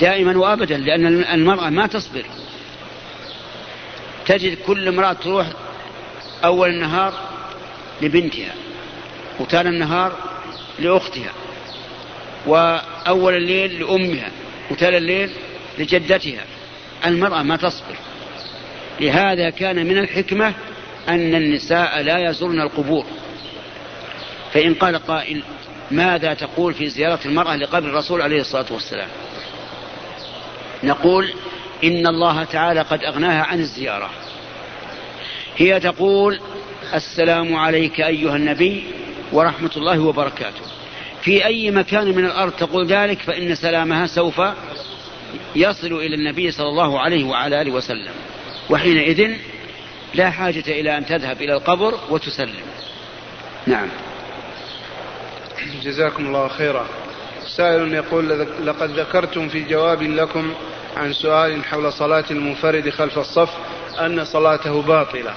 دائما 0.00 0.38
وابدا 0.38 0.76
لأن 0.76 1.06
المرأة 1.24 1.70
ما 1.70 1.86
تصبر. 1.86 2.24
تجد 4.26 4.58
كل 4.66 4.88
امرأة 4.88 5.12
تروح 5.12 5.46
أول 6.44 6.68
النهار 6.70 7.12
لبنتها 8.02 8.54
وثاني 9.40 9.68
النهار 9.68 10.12
لأختها 10.78 11.32
وأول 12.46 13.34
الليل 13.36 13.80
لأمها 13.80 14.30
وثاني 14.70 14.96
الليل 14.96 15.30
لجدتها. 15.78 16.44
المرأة 17.06 17.42
ما 17.42 17.56
تصبر. 17.56 17.96
لهذا 19.00 19.50
كان 19.50 19.86
من 19.86 19.98
الحكمة 19.98 20.54
أن 21.08 21.34
النساء 21.34 22.02
لا 22.02 22.30
يزورن 22.30 22.60
القبور. 22.60 23.06
فإن 24.52 24.74
قال 24.74 24.96
قائل 24.98 25.42
ماذا 25.90 26.34
تقول 26.34 26.74
في 26.74 26.88
زيارة 26.88 27.20
المرأة 27.24 27.56
لقبر 27.56 27.88
الرسول 27.88 28.22
عليه 28.22 28.40
الصلاة 28.40 28.66
والسلام؟ 28.70 29.08
نقول 30.84 31.34
إن 31.84 32.06
الله 32.06 32.44
تعالى 32.44 32.80
قد 32.80 33.04
أغناها 33.04 33.44
عن 33.44 33.60
الزيارة. 33.60 34.10
هي 35.56 35.80
تقول 35.80 36.40
السلام 36.94 37.56
عليك 37.56 38.00
أيها 38.00 38.36
النبي 38.36 38.84
ورحمة 39.32 39.70
الله 39.76 40.00
وبركاته. 40.00 40.60
في 41.22 41.44
أي 41.46 41.70
مكان 41.70 42.06
من 42.06 42.24
الأرض 42.24 42.52
تقول 42.52 42.86
ذلك 42.86 43.18
فإن 43.18 43.54
سلامها 43.54 44.06
سوف 44.06 44.40
يصل 45.56 45.92
إلى 45.92 46.14
النبي 46.14 46.50
صلى 46.50 46.68
الله 46.68 47.00
عليه 47.00 47.24
وعلى 47.24 47.60
آله 47.60 47.70
وسلم. 47.70 48.12
وحينئذ 48.70 49.30
لا 50.14 50.30
حاجة 50.30 50.64
إلى 50.68 50.98
أن 50.98 51.06
تذهب 51.06 51.42
إلى 51.42 51.52
القبر 51.52 51.94
وتسلم. 52.10 52.66
نعم. 53.66 53.88
جزاكم 55.82 56.26
الله 56.26 56.48
خيرا. 56.48 56.86
سائل 57.46 57.94
يقول 57.94 58.46
لقد 58.64 58.90
ذكرتم 58.90 59.48
في 59.48 59.64
جواب 59.64 60.02
لكم 60.02 60.54
عن 60.96 61.12
سؤال 61.12 61.64
حول 61.64 61.92
صلاة 61.92 62.24
المنفرد 62.30 62.90
خلف 62.90 63.18
الصف 63.18 63.50
أن 64.00 64.24
صلاته 64.24 64.82
باطلة. 64.82 65.34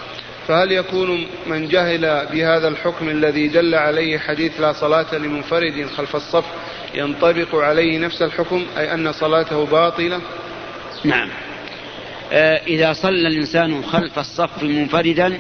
فهل 0.50 0.72
يكون 0.72 1.28
من 1.48 1.68
جهل 1.68 2.28
بهذا 2.32 2.68
الحكم 2.68 3.10
الذي 3.10 3.48
دل 3.48 3.76
عليه 3.76 4.18
حديث 4.18 4.60
لا 4.60 4.74
صلاة 4.74 5.16
لمنفرد 5.16 5.88
خلف 5.98 6.16
الصف 6.16 6.46
ينطبق 6.94 7.56
عليه 7.56 8.00
نفس 8.00 8.22
الحكم 8.22 8.66
أي 8.78 8.94
أن 8.94 9.12
صلاته 9.12 9.66
باطلة؟ 9.66 10.22
نعم. 11.04 11.30
آه، 12.32 12.62
إذا 12.68 12.94
صلى 12.94 13.28
الإنسان 13.28 13.84
خلف 13.84 14.20
الصف 14.20 14.64
منفردا 14.64 15.38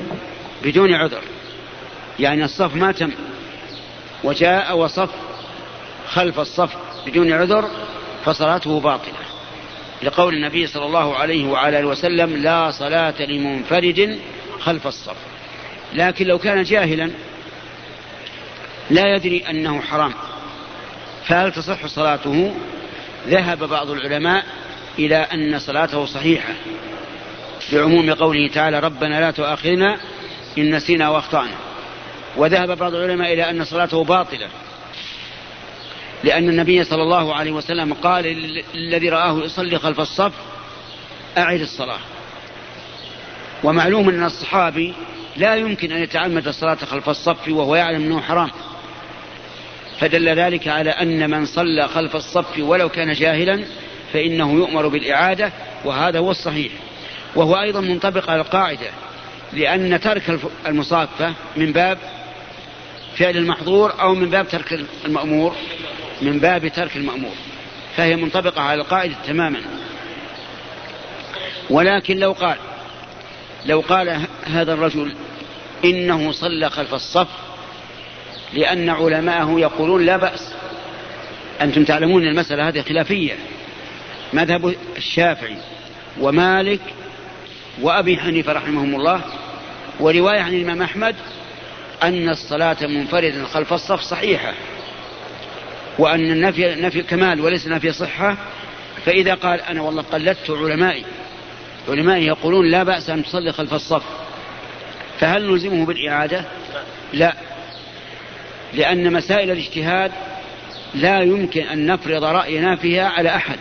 بدون 0.63 0.93
عذر 0.93 1.21
يعني 2.19 2.43
الصف 2.43 2.75
ما 2.75 2.91
تم. 2.91 3.11
وجاء 4.23 4.77
وصف 4.77 5.09
خلف 6.07 6.39
الصف 6.39 6.75
بدون 7.07 7.33
عذر 7.33 7.69
فصلاته 8.25 8.79
باطلة. 8.79 9.13
لقول 10.03 10.33
النبي 10.33 10.67
صلى 10.67 10.85
الله 10.85 11.15
عليه 11.15 11.45
وعلى 11.45 11.83
وسلم 11.83 12.35
لا 12.37 12.71
صلاة 12.71 13.21
لمنفرد 13.21 14.19
خلف 14.59 14.87
الصف. 14.87 15.15
لكن 15.93 16.25
لو 16.25 16.37
كان 16.37 16.63
جاهلا 16.63 17.11
لا 18.89 19.15
يدري 19.15 19.43
أنه 19.49 19.81
حرام. 19.81 20.13
فهل 21.25 21.51
تصح 21.51 21.85
صلاته؟ 21.85 22.55
ذهب 23.27 23.63
بعض 23.63 23.91
العلماء 23.91 24.45
إلى 24.99 25.15
أن 25.15 25.59
صلاته 25.59 26.05
صحيحة 26.05 26.53
بعموم 27.73 28.13
قوله 28.13 28.47
تعالى 28.47 28.79
ربنا 28.79 29.19
لا 29.19 29.31
تؤاخذنا 29.31 29.99
إن 30.57 30.75
نسينا 30.75 31.09
وأخطأنا. 31.09 31.68
وذهب 32.37 32.77
بعض 32.77 32.95
العلماء 32.95 33.33
إلى 33.33 33.49
أن 33.49 33.63
صلاته 33.63 34.03
باطلة. 34.03 34.47
لأن 36.23 36.49
النبي 36.49 36.83
صلى 36.83 37.03
الله 37.03 37.35
عليه 37.35 37.51
وسلم 37.51 37.93
قال 37.93 38.25
الذي 38.75 39.09
رآه 39.09 39.39
يصلي 39.43 39.79
خلف 39.79 39.99
الصف 39.99 40.33
أعد 41.37 41.61
الصلاة. 41.61 41.99
ومعلوم 43.63 44.09
أن 44.09 44.23
الصحابي 44.23 44.93
لا 45.37 45.55
يمكن 45.55 45.91
أن 45.91 46.03
يتعمد 46.03 46.47
الصلاة 46.47 46.75
خلف 46.75 47.09
الصف 47.09 47.47
وهو 47.47 47.75
يعلم 47.75 48.03
أنه 48.03 48.21
حرام. 48.21 48.49
فدل 49.99 50.29
ذلك 50.29 50.67
على 50.67 50.89
أن 50.89 51.29
من 51.29 51.45
صلى 51.45 51.87
خلف 51.87 52.15
الصف 52.15 52.59
ولو 52.59 52.89
كان 52.89 53.13
جاهلا 53.13 53.63
فإنه 54.13 54.53
يؤمر 54.53 54.87
بالإعادة 54.87 55.51
وهذا 55.85 56.19
هو 56.19 56.31
الصحيح. 56.31 56.71
وهو 57.35 57.61
أيضا 57.61 57.81
منطبق 57.81 58.29
على 58.29 58.41
القاعدة 58.41 58.87
لأن 59.53 59.99
ترك 59.99 60.39
المصافة 60.67 61.33
من 61.57 61.71
باب 61.71 61.97
فعل 63.19 63.37
المحظور 63.37 64.01
أو 64.01 64.15
من 64.15 64.29
باب 64.29 64.47
ترك 64.47 64.85
المأمور 65.05 65.55
من 66.21 66.39
باب 66.39 66.67
ترك 66.67 66.95
المأمور. 66.95 67.35
فهي 67.97 68.15
منطبقة 68.15 68.61
على 68.61 68.81
القاعدة 68.81 69.15
تماما. 69.27 69.61
ولكن 71.69 72.17
لو 72.17 72.31
قال 72.31 72.57
لو 73.65 73.79
قال 73.79 74.21
هذا 74.45 74.73
الرجل 74.73 75.13
إنه 75.85 76.31
صلى 76.31 76.69
خلف 76.69 76.93
الصف 76.93 77.27
لأن 78.53 78.89
علماءه 78.89 79.59
يقولون 79.59 80.05
لا 80.05 80.17
بأس. 80.17 80.53
أنتم 81.61 81.83
تعلمون 81.83 82.23
المسألة 82.23 82.67
هذه 82.67 82.81
خلافية. 82.81 83.35
مذهب 84.33 84.75
الشافعي 84.97 85.57
ومالك 86.19 86.81
وأبي 87.81 88.17
حنيفة 88.17 88.53
رحمهم 88.53 88.95
الله 88.95 89.21
ورواية 89.99 90.39
عن 90.39 90.53
الإمام 90.53 90.81
أحمد 90.81 91.15
أن 92.03 92.29
الصلاة 92.29 92.77
منفردا 92.81 93.45
خلف 93.45 93.73
الصف 93.73 94.01
صحيحة 94.01 94.53
وأن 95.99 96.31
النفي 96.31 96.75
نفي 96.75 97.01
كمال 97.01 97.41
وليس 97.41 97.67
نفي 97.67 97.91
صحة. 97.91 98.37
فإذا 99.05 99.33
قال 99.33 99.61
أنا 99.61 99.81
والله 99.81 100.01
قلدت 100.01 100.49
علمائي 100.49 101.05
علمائي 101.89 102.25
يقولون 102.25 102.71
لا 102.71 102.83
بأس 102.83 103.09
أن 103.09 103.23
تصلي 103.23 103.51
خلف 103.51 103.73
الصف. 103.73 104.03
فهل 105.19 105.51
نلزمه 105.51 105.85
بالإعادة؟ 105.85 106.45
لا. 107.13 107.33
لأن 108.73 109.13
مسائل 109.13 109.51
الاجتهاد 109.51 110.11
لا 110.95 111.19
يمكن 111.21 111.61
أن 111.61 111.85
نفرض 111.85 112.23
رأينا 112.23 112.75
فيها 112.75 113.07
على 113.07 113.35
أحد. 113.35 113.59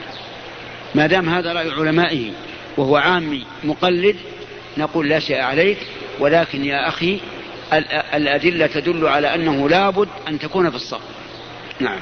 ما 0.94 1.06
دام 1.06 1.28
هذا 1.28 1.52
رأي 1.52 1.70
علمائه 1.70 2.30
وهو 2.76 2.96
عامي 2.96 3.44
مقلد 3.64 4.16
نقول 4.78 5.08
لا 5.08 5.18
شيء 5.18 5.40
عليك 5.40 5.78
ولكن 6.18 6.64
يا 6.64 6.88
أخي 6.88 7.20
الأدلة 8.14 8.66
تدل 8.66 9.06
على 9.06 9.34
أنه 9.34 9.68
لابد 9.68 10.08
أن 10.28 10.38
تكون 10.38 10.70
في 10.70 10.76
الصف. 10.76 11.00
نعم. 11.80 12.00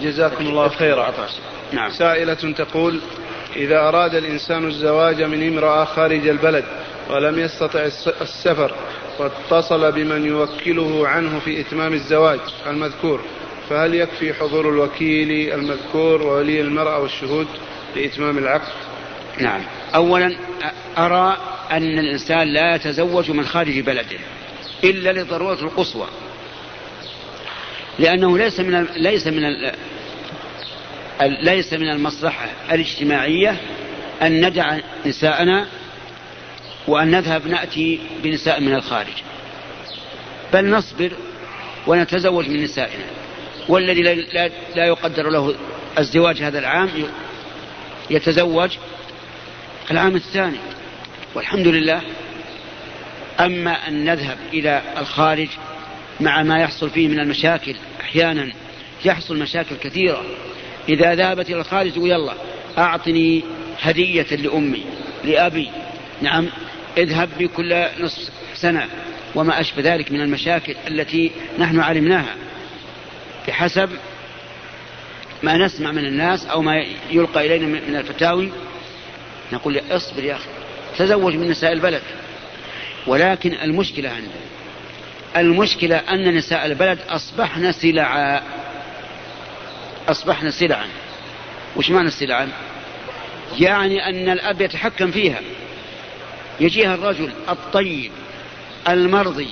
جزاكم 0.00 0.46
الله 0.46 0.68
خيرا. 0.68 1.14
نعم. 1.72 1.90
سائلة 1.90 2.34
تقول 2.34 3.00
إذا 3.56 3.78
أراد 3.78 4.14
الإنسان 4.14 4.64
الزواج 4.68 5.22
من 5.22 5.48
امرأة 5.48 5.84
خارج 5.84 6.28
البلد 6.28 6.64
ولم 7.10 7.38
يستطع 7.38 7.80
السفر 8.20 8.74
واتصل 9.18 9.92
بمن 9.92 10.26
يوكله 10.26 11.08
عنه 11.08 11.38
في 11.38 11.60
إتمام 11.60 11.92
الزواج 11.92 12.40
المذكور 12.66 13.20
فهل 13.70 13.94
يكفي 13.94 14.34
حضور 14.34 14.68
الوكيل 14.68 15.52
المذكور 15.52 16.22
وولي 16.22 16.60
المرأة 16.60 16.98
والشهود 17.00 17.46
لإتمام 17.96 18.38
العقد؟ 18.38 18.72
نعم. 19.40 19.60
أولا 19.94 20.36
أرى 20.98 21.36
أن 21.70 21.98
الإنسان 21.98 22.48
لا 22.48 22.74
يتزوج 22.74 23.30
من 23.30 23.46
خارج 23.46 23.80
بلده 23.80 24.18
إلا 24.84 25.12
لضرورة 25.12 25.60
القصوى. 25.62 26.08
لأنه 27.98 28.38
ليس 28.38 28.60
من 28.60 28.86
ليس 28.96 29.26
من 29.26 29.42
ليس 31.22 31.72
من 31.72 31.88
المصلحة 31.88 32.48
الاجتماعية 32.72 33.56
أن 34.22 34.46
ندع 34.46 34.78
نساءنا 35.06 35.66
وأن 36.88 37.10
نذهب 37.10 37.46
نأتي 37.46 38.00
بنساء 38.22 38.60
من 38.60 38.74
الخارج. 38.74 39.22
بل 40.52 40.70
نصبر 40.70 41.12
ونتزوج 41.86 42.48
من 42.48 42.62
نسائنا. 42.62 43.04
والذي 43.68 44.02
لا, 44.02 44.50
لا 44.76 44.86
يقدر 44.86 45.30
له 45.30 45.54
الزواج 45.98 46.42
هذا 46.42 46.58
العام 46.58 46.90
يتزوج 48.10 48.70
العام 49.90 50.16
الثاني. 50.16 50.58
والحمد 51.34 51.66
لله. 51.66 52.00
أما 53.40 53.88
أن 53.88 54.04
نذهب 54.04 54.38
إلى 54.52 54.82
الخارج 54.98 55.48
مع 56.20 56.42
ما 56.42 56.58
يحصل 56.58 56.90
فيه 56.90 57.08
من 57.08 57.20
المشاكل 57.20 57.74
أحيانا 58.00 58.52
يحصل 59.04 59.38
مشاكل 59.38 59.76
كثيرة. 59.76 60.24
إذا 60.88 61.14
ذهبت 61.14 61.50
إلى 61.50 61.60
الخارج 61.60 61.92
تقول 61.92 62.10
يلا 62.10 62.34
أعطني 62.78 63.42
هدية 63.80 64.36
لأمي 64.36 64.84
لأبي. 65.24 65.70
نعم 66.22 66.48
اذهب 66.96 67.28
بي 67.38 67.48
كل 67.48 67.84
نصف 68.00 68.32
سنة. 68.54 68.88
وما 69.34 69.60
أشبه 69.60 69.94
ذلك 69.94 70.12
من 70.12 70.20
المشاكل 70.20 70.74
التي 70.88 71.30
نحن 71.58 71.80
علمناها. 71.80 72.34
بحسب 73.48 73.90
ما 75.42 75.56
نسمع 75.56 75.92
من 75.92 76.06
الناس 76.06 76.46
أو 76.46 76.62
ما 76.62 76.84
يلقى 77.10 77.46
إلينا 77.46 77.66
من 77.66 77.96
الفتاوي 77.96 78.52
نقول 79.52 79.80
اصبر 79.90 80.24
يا 80.24 80.34
أخي. 80.34 80.53
تزوج 80.98 81.34
من 81.34 81.50
نساء 81.50 81.72
البلد. 81.72 82.02
ولكن 83.06 83.54
المشكلة 83.54 84.08
عندنا 84.08 84.44
المشكلة 85.36 85.96
أن 85.96 86.34
نساء 86.34 86.66
البلد 86.66 86.98
أصبحن 87.08 87.72
سلعا 87.72 88.42
أصبحن 90.08 90.50
سلعا 90.50 90.88
وش 91.76 91.90
معنى 91.90 92.08
السلعا 92.08 92.48
يعني 93.58 94.08
أن 94.08 94.28
الأب 94.28 94.60
يتحكم 94.60 95.10
فيها. 95.10 95.40
يجيها 96.60 96.94
الرجل 96.94 97.30
الطيب 97.48 98.12
المرضي 98.88 99.48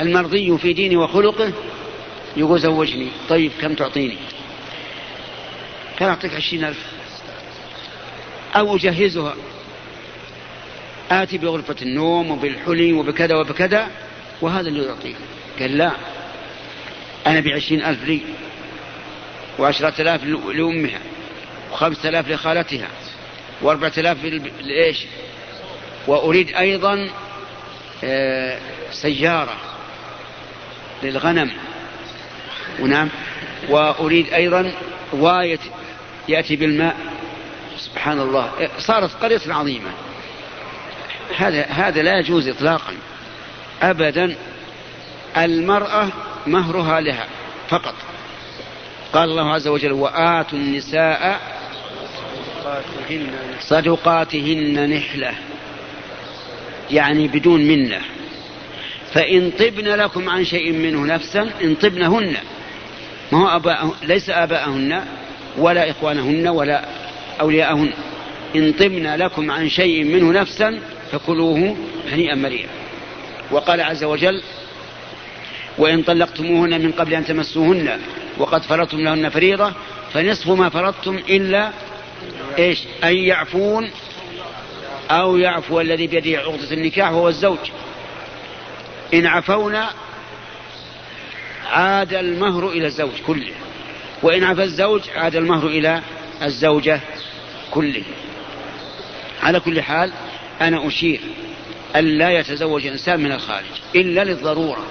المرضي 0.00 0.58
في 0.58 0.72
دينه 0.72 1.00
وخلقه 1.00 1.52
يقول 2.36 2.60
زوجني 2.60 3.08
طيب 3.28 3.52
كم 3.60 3.74
تعطيني؟ 3.74 4.16
كان 5.98 6.08
أعطيك 6.08 6.34
عشرين 6.34 6.64
ألف؟ 6.64 6.86
أو 8.56 8.76
أجهزها. 8.76 9.34
آتي 11.10 11.38
بغرفة 11.38 11.76
النوم 11.82 12.30
وبالحلي 12.30 12.92
وبكذا 12.92 13.36
وبكذا 13.36 13.88
وهذا 14.40 14.68
اللي 14.68 14.84
يعطيك 14.84 15.16
قال 15.60 15.78
لا 15.78 15.90
أنا 17.26 17.40
بعشرين 17.40 17.84
ألف 17.84 18.04
لي 18.04 18.20
وعشرة 19.58 20.02
آلاف 20.02 20.24
لأمها 20.24 21.00
وخمسة 21.72 22.08
آلاف 22.08 22.28
لخالتها 22.28 22.88
وأربعة 23.62 23.92
آلاف 23.98 24.24
لإيش؟ 24.60 25.06
وأريد 26.06 26.54
أيضا 26.54 27.10
آه، 28.04 28.58
سيارة 28.92 29.56
للغنم. 31.02 31.50
ونعم. 32.80 33.08
وأريد 33.68 34.32
أيضا 34.34 34.72
واية 35.12 35.58
يأتي 36.28 36.56
بالماء. 36.56 36.96
سبحان 37.78 38.20
الله. 38.20 38.68
صارت 38.78 39.10
قرية 39.14 39.40
عظيمة. 39.48 39.90
هذا 41.36 41.62
هذا 41.62 42.02
لا 42.02 42.18
يجوز 42.18 42.48
إطلاقا. 42.48 42.92
أبدا 43.82 44.36
المرأة 45.36 46.08
مهرها 46.46 47.00
لها 47.00 47.26
فقط. 47.68 47.94
قال 49.12 49.30
الله 49.30 49.52
عز 49.52 49.68
وجل 49.68 49.92
وآتوا 49.92 50.58
النساء 50.58 51.40
صدقاتهن. 53.60 54.90
نحلة. 54.90 55.34
يعني 56.90 57.28
بدون 57.28 57.60
منة. 57.60 58.00
فإن 59.12 59.50
طبن 59.50 59.88
لكم 59.88 60.28
عن 60.28 60.44
شيء 60.44 60.72
منه 60.72 61.14
نفسا 61.14 61.50
إن 61.64 61.74
طبنهن. 61.74 62.36
ما 63.32 63.38
هو 63.38 63.56
أباء 63.56 63.94
ليس 64.02 64.30
آباءهن 64.30 65.04
ولا 65.58 65.90
إخوانهن 65.90 66.48
ولا 66.48 66.84
أولياءهن. 67.40 67.92
إن 68.56 68.72
طبن 68.72 69.14
لكم 69.14 69.50
عن 69.50 69.68
شيء 69.68 70.04
منه 70.04 70.40
نفسا 70.40 70.80
فكلوه 71.12 71.76
هنيئا 72.08 72.34
مريئا. 72.34 72.68
وقال 73.50 73.80
عز 73.80 74.04
وجل 74.04 74.42
وإن 75.78 76.02
طلقتموهن 76.02 76.80
من 76.80 76.92
قبل 76.92 77.14
أن 77.14 77.24
تمسوهن 77.24 78.00
وقد 78.38 78.62
فرضتم 78.62 79.00
لهن 79.00 79.28
فريضة 79.28 79.72
فنصف 80.12 80.48
ما 80.48 80.68
فرضتم 80.68 81.16
إلا 81.16 81.70
إيش؟ 82.58 82.82
أن 83.04 83.16
يعفون 83.16 83.90
أو 85.10 85.36
يعفو 85.36 85.80
الذي 85.80 86.06
بيده 86.06 86.38
عقدة 86.38 86.72
النكاح 86.72 87.10
وهو 87.10 87.28
الزوج. 87.28 87.58
إن 89.14 89.26
عفونا 89.26 89.90
عاد 91.70 92.14
المهر 92.14 92.68
إلى 92.68 92.86
الزوج 92.86 93.20
كله 93.26 93.52
وإن 94.22 94.44
عفى 94.44 94.62
الزوج 94.62 95.02
عاد 95.16 95.36
المهر 95.36 95.66
إلى 95.66 96.02
الزوجة 96.42 97.00
كله. 97.70 98.02
على 99.42 99.60
كل 99.60 99.82
حال 99.82 100.12
أنا 100.60 100.88
أشير 100.88 101.20
أن 101.96 102.04
لا 102.04 102.30
يتزوج 102.30 102.86
إنسان 102.86 103.20
من 103.20 103.32
الخارج 103.32 103.66
إلا 103.94 104.24
للضرورة. 104.24 104.86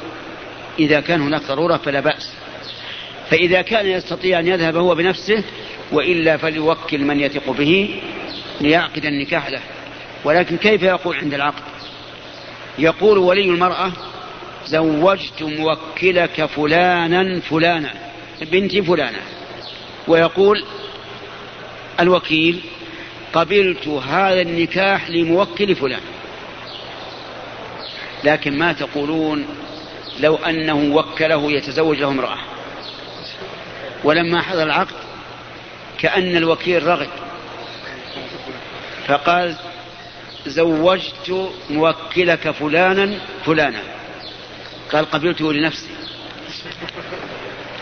إذا 0.79 0.99
كان 0.99 1.21
هناك 1.21 1.41
ضرورة 1.41 1.77
فلا 1.77 1.99
بأس. 1.99 2.33
فإذا 3.29 3.61
كان 3.61 3.85
يستطيع 3.87 4.39
أن 4.39 4.47
يذهب 4.47 4.75
هو 4.75 4.95
بنفسه 4.95 5.43
وإلا 5.91 6.37
فليوكل 6.37 7.03
من 7.03 7.19
يثق 7.19 7.49
به 7.49 8.01
ليعقد 8.61 9.05
النكاح 9.05 9.49
له. 9.49 9.61
ولكن 10.23 10.57
كيف 10.57 10.83
يقول 10.83 11.17
عند 11.17 11.33
العقد؟ 11.33 11.63
يقول 12.79 13.17
ولي 13.17 13.45
المرأة 13.45 13.91
زوجت 14.65 15.43
موكلك 15.43 16.45
فلانا 16.45 17.39
فلانا 17.39 17.93
بنتي 18.41 18.81
فلانة. 18.81 19.21
ويقول 20.07 20.63
الوكيل 21.99 22.61
قبلت 23.35 23.87
هذا 23.87 24.41
النكاح 24.41 25.09
لموكل 25.09 25.75
فلان. 25.75 26.01
لكن 28.23 28.57
ما 28.57 28.73
تقولون 28.73 29.45
لو 30.19 30.35
أنه 30.35 30.95
وكله 30.95 31.51
يتزوج 31.51 31.97
له 31.99 32.07
امرأة. 32.07 32.37
ولما 34.03 34.41
حضر 34.41 34.63
العقد 34.63 34.95
كأن 35.99 36.37
الوكيل 36.37 36.87
رغب. 36.87 37.09
فقال 39.07 39.55
زوجت 40.47 41.51
موكلك 41.69 42.51
فلانا 42.51 43.19
فلانا. 43.45 43.81
قال 44.91 45.05
قبلته 45.05 45.53
لنفسي. 45.53 45.89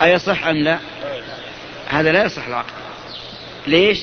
أيصح 0.02 0.46
أم 0.48 0.56
لا؟ 0.56 0.80
هذا 1.88 2.12
لا 2.12 2.26
يصح 2.26 2.48
العقد. 2.48 2.74
ليش؟ 3.68 4.00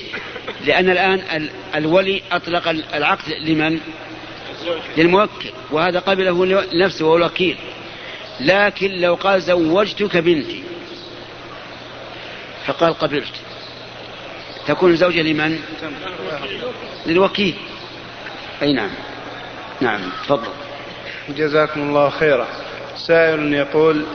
لأن 0.64 0.90
الآن 0.90 1.48
الولي 1.74 2.22
أطلق 2.32 2.68
العقد 2.68 3.28
لمن؟ 3.28 3.80
للموكل 4.96 5.50
وهذا 5.70 5.98
قبله 5.98 6.46
لنفسه 6.72 7.04
وهو 7.04 7.16
الوكيل. 7.16 7.56
لكن 8.40 8.90
لو 8.90 9.14
قال 9.14 9.42
زوجتك 9.42 10.16
بنتي 10.16 10.62
فقال 12.66 12.94
قبلت. 12.94 13.34
تكون 14.66 14.96
زوجة 14.96 15.22
لمن؟ 15.22 15.58
للوكيل. 17.06 17.54
أي 18.62 18.72
نعم. 18.72 18.90
نعم 19.80 20.00
تفضل. 20.24 20.52
جزاكم 21.28 21.80
الله 21.80 22.10
خيرا. 22.10 22.46
سائل 22.96 23.54
يقول 23.54 24.06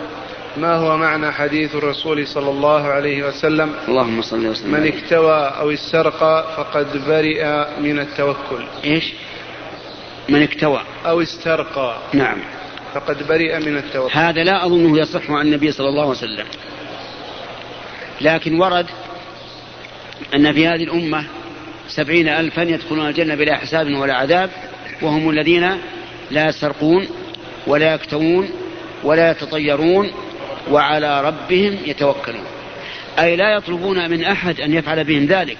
ما 0.58 0.76
هو 0.76 0.98
معنى 0.98 1.32
حديث 1.32 1.76
الرسول 1.76 2.28
صلى 2.28 2.50
الله 2.50 2.84
عليه 2.88 3.28
وسلم؟ 3.28 3.74
اللهم 3.88 4.22
صل 4.22 4.48
وسلم 4.48 4.72
من 4.72 4.88
اكتوى 4.88 5.38
أو 5.60 5.72
استرقى 5.72 6.46
فقد 6.58 7.08
برئ 7.08 7.66
من 7.82 8.00
التوكل. 8.00 8.66
إيش؟ 8.84 9.14
من 10.30 10.42
اكتوى. 10.42 10.82
أو 11.06 11.22
استرقى 11.22 11.98
نعم. 12.14 12.38
فقد 12.94 13.28
برئ 13.28 13.60
من 13.60 13.78
التوكل. 13.78 14.14
هذا 14.14 14.44
لا 14.44 14.66
أظنه 14.66 15.00
يصح 15.00 15.32
عن 15.32 15.46
النبي 15.46 15.72
صلى 15.72 15.90
الله 15.90 16.02
عليه 16.02 16.12
وسلم. 16.12 16.46
لكن 18.22 18.60
ورد 18.62 18.86
أن 20.36 20.54
في 20.54 20.68
هذه 20.68 20.84
الأمة 20.84 21.24
سبعين 21.88 22.28
ألفا 22.28 22.62
يدخلون 22.62 23.08
الجنة 23.08 23.36
بلا 23.36 23.56
حساب 23.56 23.94
ولا 23.94 24.14
عذاب 24.14 24.50
وهم 25.02 25.30
الذين 25.30 25.78
لا 26.32 26.48
يسرقون 26.50 27.08
ولا 27.68 27.94
يكتوون 27.94 28.50
ولا 29.04 29.32
يتطيرون 29.32 30.12
وعلى 30.72 31.22
ربهم 31.22 31.78
يتوكلون. 31.86 32.46
أي 33.20 33.36
لا 33.36 33.54
يطلبون 33.54 34.10
من 34.10 34.24
أحد 34.24 34.62
أن 34.62 34.74
يفعل 34.74 35.04
بهم 35.04 35.26
ذلك. 35.26 35.58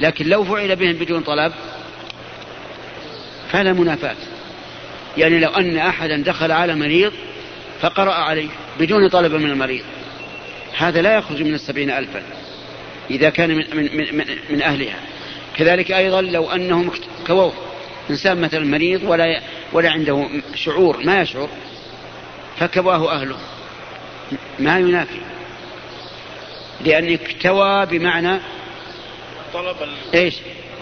لكن 0.00 0.28
لو 0.28 0.44
فعل 0.44 0.76
بهم 0.76 0.92
بدون 0.92 1.20
طلب 1.20 1.52
فلا 3.50 3.72
منافاة. 3.72 4.16
يعني 5.16 5.38
لو 5.38 5.50
أن 5.50 5.76
أحدا 5.76 6.22
دخل 6.22 6.52
على 6.52 6.74
مريض 6.74 7.12
فقرأ 7.80 8.12
عليه 8.12 8.48
بدون 8.80 9.08
طلب 9.08 9.34
من 9.34 9.50
المريض. 9.50 9.84
هذا 10.78 11.02
لا 11.02 11.16
يخرج 11.16 11.42
من 11.42 11.54
السبعين 11.54 11.90
ألفا 11.90 12.22
إذا 13.10 13.30
كان 13.30 13.50
من, 13.50 13.64
من, 13.72 14.16
من, 14.16 14.24
من 14.50 14.62
أهلها. 14.62 14.96
كذلك 15.56 15.92
أيضا 15.92 16.20
لو 16.20 16.50
أنهم 16.50 16.90
كووه. 17.26 17.52
إنسان 18.10 18.40
مثلا 18.40 18.64
مريض 18.64 19.02
ولا 19.04 19.40
ولا 19.72 19.90
عنده 19.90 20.28
شعور 20.54 20.96
ما 21.04 21.20
يشعر 21.20 21.48
فكواه 22.58 23.12
أهله. 23.12 23.36
ما 24.58 24.78
ينافي. 24.78 25.20
لأن 26.84 27.12
اكتوى 27.12 27.86
بمعنى 27.86 28.40
طلب 29.54 29.76
إيش؟ 30.14 30.34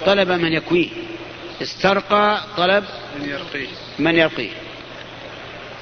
طلب 0.07 0.29
من 0.31 0.53
يكويه. 0.53 0.89
استرقى 1.63 2.41
طلب 2.57 2.85
من 3.21 3.29
يرقيه. 3.29 3.69
من 3.99 4.17
يرقيه. 4.17 4.51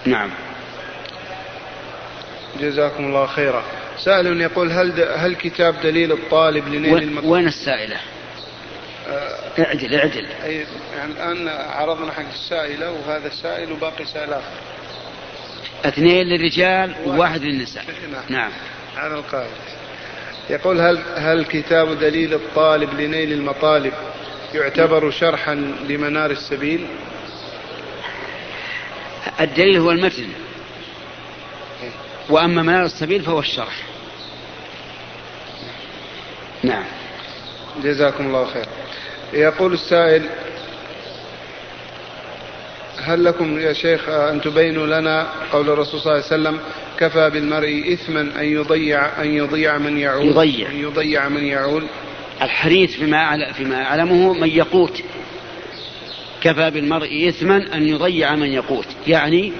نعم. 0.04 0.30
جزاكم 2.60 3.04
الله 3.04 3.26
خيرا. 3.26 3.64
سائل 3.98 4.40
يقول 4.40 4.72
هل 4.72 5.02
هل 5.02 5.34
كتاب 5.34 5.80
دليل 5.82 6.12
الطالب 6.12 6.68
لنيل 6.68 6.98
المطلوب 6.98 7.32
وين 7.32 7.46
السائلة؟ 7.46 7.96
آه 9.08 9.38
اعدل 9.58 9.94
اعدل. 9.94 10.26
أي 10.44 10.66
يعني 10.96 11.12
الآن 11.12 11.48
عرضنا 11.48 12.12
حق 12.12 12.28
السائلة 12.32 12.90
وهذا 12.90 13.26
السائل 13.26 13.72
وباقي 13.72 14.04
سائل 14.04 14.32
آخر 14.32 14.52
اثنين 15.84 16.26
للرجال 16.26 16.94
وواحد 17.06 17.42
للنساء. 17.42 17.84
نعم, 18.12 18.22
نعم. 18.28 18.50
هذا 18.96 19.14
القائل. 19.14 19.50
يقول 20.50 20.80
هل 20.80 20.98
هل 21.16 21.44
كتاب 21.44 21.98
دليل 21.98 22.34
الطالب 22.34 23.00
لنيل 23.00 23.32
المطالب 23.32 23.92
يعتبر 24.54 25.10
شرحا 25.10 25.54
لمنار 25.88 26.30
السبيل؟ 26.30 26.86
الدليل 29.40 29.76
هو 29.76 29.90
المتن. 29.90 30.28
وأما 32.28 32.62
منار 32.62 32.84
السبيل 32.84 33.22
فهو 33.22 33.38
الشرح. 33.38 33.82
نعم. 36.62 36.84
جزاكم 37.82 38.26
الله 38.26 38.44
خير. 38.44 38.66
يقول 39.32 39.72
السائل 39.72 40.28
هل 43.04 43.24
لكم 43.24 43.58
يا 43.60 43.72
شيخ 43.72 44.08
أن 44.08 44.40
تبينوا 44.40 44.86
لنا 44.86 45.26
قول 45.52 45.70
الرسول 45.70 46.00
صلى 46.00 46.12
الله 46.12 46.24
عليه 46.24 46.34
وسلم 46.34 46.60
كفى 46.98 47.30
بالمرء 47.30 47.92
إثما 47.92 48.20
أن 48.20 48.44
يضيع 48.44 49.22
أن 49.22 49.34
يضيع 49.34 49.78
من 49.78 49.98
يعول؟ 49.98 50.26
يضيع. 50.26 50.70
أن 50.70 50.80
يضيع 50.80 51.28
من 51.28 51.44
يعول. 51.44 51.84
الحديث 52.42 52.96
فيما 52.96 53.52
فيما 53.52 53.82
أعلمه 53.82 54.32
من 54.32 54.48
يقوت. 54.48 55.02
كفى 56.40 56.70
بالمرء 56.70 57.28
إثما 57.28 57.74
أن 57.74 57.88
يضيع 57.88 58.34
من 58.34 58.52
يقوت. 58.52 58.86
يعني 59.06 59.52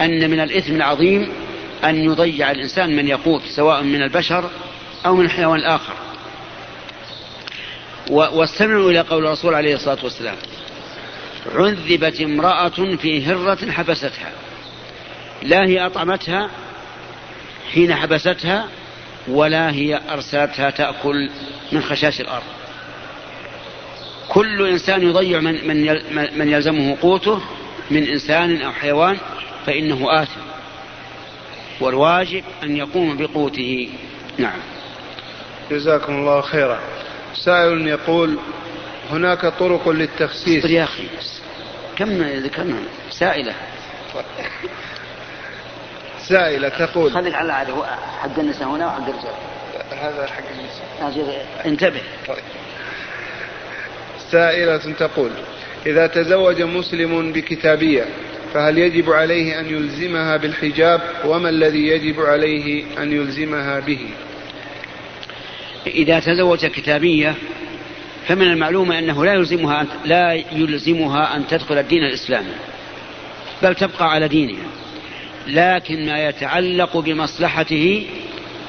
أن 0.00 0.30
من 0.30 0.40
الإثم 0.40 0.74
العظيم 0.74 1.28
أن 1.84 1.96
يضيع 2.04 2.50
الإنسان 2.50 2.96
من 2.96 3.08
يقوت 3.08 3.42
سواء 3.56 3.82
من 3.82 4.02
البشر 4.02 4.50
أو 5.06 5.16
من 5.16 5.24
الحيوان 5.24 5.58
الآخر. 5.60 5.94
واستمعوا 8.10 8.90
إلى 8.90 9.00
قول 9.00 9.26
الرسول 9.26 9.54
عليه 9.54 9.74
الصلاة 9.74 9.98
والسلام. 10.04 10.36
عذبت 11.54 12.20
امرأة 12.20 12.96
في 12.96 13.26
هرة 13.26 13.70
حبستها. 13.70 14.32
لا 15.42 15.66
هي 15.66 15.86
أطعمتها 15.86 16.50
حين 17.72 17.94
حبستها 17.94 18.68
ولا 19.28 19.70
هي 19.70 20.00
أرسلتها 20.10 20.70
تأكل 20.70 21.30
من 21.72 21.82
خشاش 21.82 22.20
الأرض. 22.20 22.44
كل 24.28 24.68
إنسان 24.68 25.02
يضيع 25.02 25.40
من, 25.40 25.68
من, 25.68 26.38
من 26.38 26.48
يلزمه 26.48 26.96
قوته 27.02 27.40
من 27.90 28.02
إنسان 28.02 28.62
أو 28.62 28.72
حيوان 28.72 29.18
فإنه 29.66 30.22
آثم. 30.22 30.40
والواجب 31.80 32.44
أن 32.62 32.76
يقوم 32.76 33.16
بقوته. 33.16 33.88
نعم. 34.38 34.58
جزاكم 35.70 36.12
الله 36.14 36.40
خيرا. 36.40 36.80
سائل 37.34 37.88
يقول 37.88 38.38
هناك 39.10 39.46
طرق 39.46 39.88
للتخسيس. 39.88 40.64
يا 40.64 40.84
أخي. 40.84 41.04
كم 41.98 42.22
ذكرنا 42.22 42.76
سائلة؟ 43.10 43.54
سائلة 46.18 46.68
تقول. 46.68 47.12
خليك 47.12 47.34
على 47.34 47.46
العادة 47.46 47.86
حق 48.20 48.38
النساء 48.38 48.68
هنا 48.68 48.86
وحق 48.86 49.08
الرجال. 49.08 49.34
هذا 49.90 50.26
حق 50.26 50.44
النساء. 50.50 51.46
انتبه. 51.66 52.00
طيب. 52.28 52.38
سائلة 54.30 54.76
تقول 54.98 55.30
إذا 55.86 56.06
تزوج 56.06 56.62
مسلم 56.62 57.32
بكتابية 57.32 58.04
فهل 58.54 58.78
يجب 58.78 59.10
عليه 59.10 59.60
أن 59.60 59.66
يلزمها 59.66 60.36
بالحجاب؟ 60.36 61.00
وما 61.24 61.48
الذي 61.48 61.86
يجب 61.86 62.20
عليه 62.20 62.84
أن 63.02 63.12
يلزمها 63.12 63.80
به؟ 63.80 64.10
إذا 65.86 66.20
تزوج 66.20 66.66
كتابية 66.66 67.34
فمن 68.28 68.42
المعلوم 68.42 68.92
أنه 68.92 69.24
لا 69.24 69.34
يلزمها 69.34 69.80
أن 69.80 69.86
لا 70.04 70.32
يلزمها 70.52 71.36
أن 71.36 71.46
تدخل 71.46 71.78
الدين 71.78 72.04
الإسلامي 72.04 72.52
بل 73.62 73.74
تبقى 73.74 74.10
على 74.10 74.28
دينها. 74.28 74.64
لكن 75.46 76.06
ما 76.06 76.28
يتعلق 76.28 76.96
بمصلحته 76.96 78.06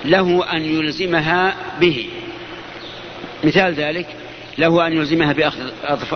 له 0.05 0.53
أن 0.53 0.65
يلزمها 0.65 1.55
به. 1.79 2.09
مثال 3.43 3.73
ذلك 3.73 4.07
له 4.57 4.87
أن 4.87 4.93
يلزمها 4.93 5.33
بأخذ 5.33 5.59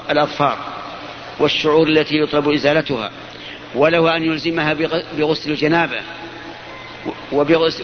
الأظفار 0.10 0.58
والشعور 1.40 1.88
التي 1.88 2.16
يطلب 2.18 2.50
إزالتها 2.50 3.12
وله 3.76 4.18
أن 4.18 4.24
يلزمها 4.24 4.74
بغسل 5.18 5.52
الجنابة 5.52 6.02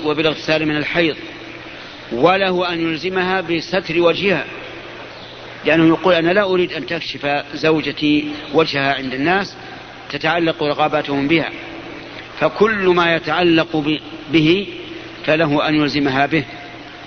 وبالاغتسال 0.06 0.66
من 0.66 0.78
الحيض 0.78 1.16
وله 2.12 2.74
أن 2.74 2.80
يلزمها 2.80 3.42
بستر 3.42 4.02
وجهها. 4.02 4.46
لأنه 5.66 5.88
يقول 5.88 6.14
أنا 6.14 6.32
لا 6.32 6.44
أريد 6.44 6.74
أن 6.74 6.86
تكشف 6.86 7.44
زوجتي 7.54 8.32
وجهها 8.54 8.94
عند 8.94 9.14
الناس 9.14 9.56
تتعلق 10.10 10.64
رغباتهم 10.64 11.28
بها. 11.28 11.52
فكل 12.40 12.88
ما 12.88 13.16
يتعلق 13.16 14.00
به 14.32 14.68
فله 15.26 15.68
أن 15.68 15.76
يلزمها 15.76 16.26
به. 16.26 16.44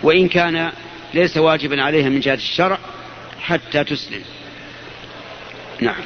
وإن 0.03 0.29
كان 0.29 0.73
ليس 1.15 1.37
واجبا 1.37 1.83
عليها 1.83 2.09
من 2.09 2.21
جهة 2.21 2.35
الشرع 2.35 2.79
حتى 3.41 3.85
تسلم. 3.85 4.23
نعم. 5.81 6.03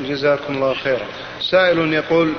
جزاكم 0.00 0.54
الله 0.54 0.74
خيرا. 0.74 1.06
سائل 1.40 1.92
يقول 1.92 2.32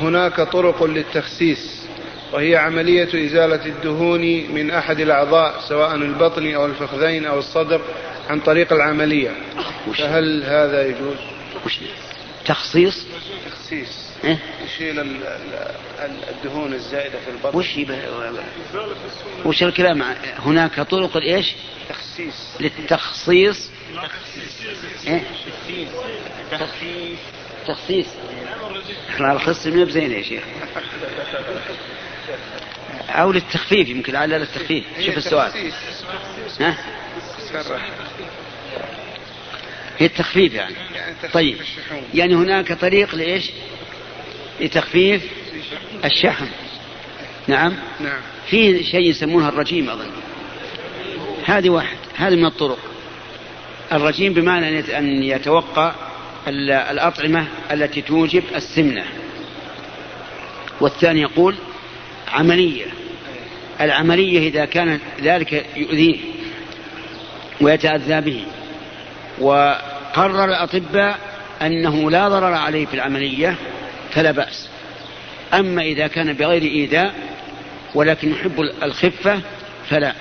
هناك 0.00 0.40
طرق 0.40 0.84
للتخسيس 0.84 1.88
وهي 2.32 2.56
عملية 2.56 3.26
إزالة 3.26 3.66
الدهون 3.66 4.20
من 4.54 4.70
أحد 4.70 5.00
الأعضاء 5.00 5.54
سواء 5.68 5.94
البطن 5.94 6.54
أو 6.54 6.66
الفخذين 6.66 7.26
أو 7.26 7.38
الصدر 7.38 7.80
عن 8.28 8.40
طريق 8.40 8.72
العملية. 8.72 9.30
فهل 9.98 10.44
هذا 10.44 10.86
يجوز؟ 10.86 11.16
وش؟ 11.66 11.78
تخصيص؟ 12.44 13.06
تخسيس 13.50 14.08
إيه؟ 14.24 14.38
يشيل 14.64 15.22
الدهون 16.28 16.74
الزائدة 16.74 17.18
في 17.20 17.30
البطن. 17.30 17.58
وش 17.58 17.78
وش 19.44 19.62
الكلام؟ 19.62 20.02
هناك 20.38 20.80
طرق 20.80 21.16
الايش؟ 21.16 21.54
تخسيس 21.88 22.56
للتخصيص. 22.60 23.70
إيه؟ 25.06 25.22
تخصيص. 27.66 28.06
إحنا 29.08 29.32
الخص 29.32 29.66
من 29.66 29.84
بزين 29.84 30.12
يا 30.12 30.22
شيخ. 30.22 30.42
أو 33.08 33.32
للتخفيف 33.32 33.88
يمكن 33.88 34.12
لعل 34.12 34.30
للتخفيف. 34.30 34.84
شوف 35.06 35.16
السؤال. 35.16 35.72
ها؟ 36.60 36.78
هي 39.98 40.06
التخفيف 40.06 40.54
يعني. 40.54 40.74
طيب. 41.32 41.56
يعني 42.14 42.34
هناك 42.34 42.72
طريق 42.72 43.14
لإيش؟ 43.14 43.50
لتخفيف 44.60 45.22
الشحم. 46.04 46.46
نعم. 47.48 47.74
نعم. 48.00 48.20
في 48.46 48.84
شيء 48.84 49.10
يسمونها 49.10 49.48
الرجيم 49.48 49.90
أظن. 49.90 50.10
هذه 51.44 51.70
واحد. 51.70 51.96
هذه 52.16 52.34
من 52.34 52.46
الطرق. 52.46 52.78
الرجيم 53.92 54.32
بمعنى 54.34 54.98
أن 54.98 55.22
يتوقع 55.22 55.94
الأطعمة 56.90 57.46
التي 57.70 58.02
توجب 58.02 58.42
السمنة. 58.54 59.04
والثاني 60.80 61.20
يقول 61.20 61.54
عملية. 62.28 62.86
العملية 63.80 64.48
إذا 64.48 64.64
كان 64.64 65.00
ذلك 65.20 65.66
يؤذيه 65.76 66.18
ويتأذى 67.60 68.20
به. 68.20 68.44
وقرر 70.18 70.44
الأطباء 70.44 71.18
أنه 71.62 72.10
لا 72.10 72.28
ضرر 72.28 72.54
عليه 72.54 72.86
في 72.86 72.94
العملية 72.94 73.54
فلا 74.10 74.30
بأس. 74.30 74.68
أما 75.54 75.82
إذا 75.82 76.06
كان 76.06 76.32
بغير 76.32 76.62
إيذاء 76.62 77.14
ولكن 77.94 78.30
يحب 78.30 78.60
الخفة 78.82 79.40
فلا. 79.88 80.14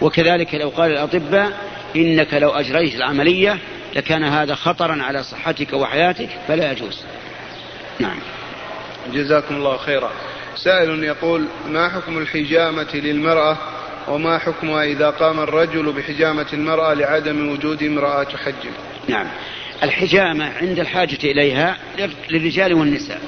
وكذلك 0.00 0.54
لو 0.54 0.68
قال 0.68 0.90
الأطباء 0.90 1.52
إنك 1.96 2.34
لو 2.34 2.50
أجريت 2.50 2.94
العملية 2.94 3.58
لكان 3.96 4.24
هذا 4.24 4.54
خطرا 4.54 5.02
على 5.02 5.22
صحتك 5.22 5.72
وحياتك 5.72 6.28
فلا 6.48 6.72
يجوز. 6.72 7.04
نعم. 7.98 8.18
جزاكم 9.12 9.56
الله 9.56 9.76
خيرا. 9.76 10.10
سائل 10.56 11.04
يقول 11.04 11.46
ما 11.68 11.88
حكم 11.88 12.18
الحجامة 12.18 12.94
للمرأة 12.94 13.58
وما 14.08 14.38
حكمها 14.38 14.84
إذا 14.84 15.10
قام 15.10 15.40
الرجل 15.40 15.92
بحجامة 15.92 16.46
المرأة 16.52 16.94
لعدم 16.94 17.48
وجود 17.48 17.82
امرأة 17.82 18.22
تحجم؟ 18.22 18.72
نعم. 19.08 19.26
الحجامة 19.82 20.52
عند 20.60 20.78
الحاجة 20.78 21.18
إليها 21.24 21.78
للرجال 22.30 22.74
والنساء. 22.74 23.20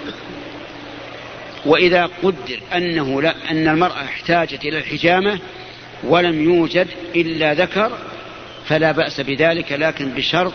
وإذا 1.66 2.10
قدر 2.22 2.60
أنه 2.74 3.22
لا 3.22 3.34
أن 3.50 3.68
المرأة 3.68 4.04
احتاجت 4.04 4.64
إلى 4.64 4.78
الحجامة 4.78 5.38
ولم 6.04 6.44
يوجد 6.44 6.88
إلا 7.16 7.54
ذكر 7.54 7.98
فلا 8.66 8.92
بأس 8.92 9.20
بذلك 9.20 9.72
لكن 9.72 10.08
بشرط 10.08 10.52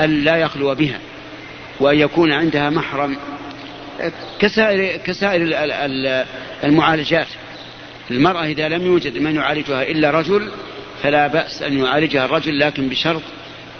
أن 0.00 0.24
لا 0.24 0.36
يخلو 0.36 0.74
بها 0.74 0.98
وأن 1.80 1.98
يكون 1.98 2.32
عندها 2.32 2.70
محرم. 2.70 3.16
كسائر 4.38 4.96
كسائر 4.96 5.42
المعالجات. 6.64 7.26
المرأة 8.10 8.44
إذا 8.44 8.68
لم 8.68 8.86
يوجد 8.86 9.18
من 9.18 9.34
يعالجها 9.34 9.82
إلا 9.82 10.10
رجل 10.10 10.50
فلا 11.02 11.26
بأس 11.26 11.62
أن 11.62 11.78
يعالجها 11.78 12.24
الرجل 12.24 12.58
لكن 12.58 12.88
بشرط 12.88 13.22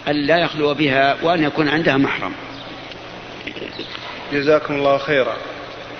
أن 0.07 0.15
لا 0.15 0.37
يخلو 0.37 0.73
بها 0.73 1.17
وأن 1.23 1.43
يكون 1.43 1.69
عندها 1.69 1.97
محرم. 1.97 2.33
جزاكم 4.33 4.75
الله 4.75 4.97
خيرا. 4.97 5.37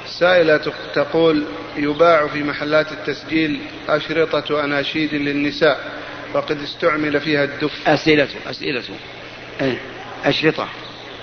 سائلة 0.06 0.72
تقول 0.96 1.44
يباع 1.78 2.28
في 2.28 2.44
محلات 2.44 2.92
التسجيل 2.92 3.60
أشرطة 3.89 4.63
أناشيد 4.63 5.13
للنساء 5.13 5.92
وقد 6.34 6.62
استعمل 6.62 7.22
فيها 7.22 7.44
الدف. 7.44 7.88
أسئلة 7.88 8.28
أسئلة. 8.50 8.84
إيه، 9.62 9.78
أشرطة. 10.26 10.68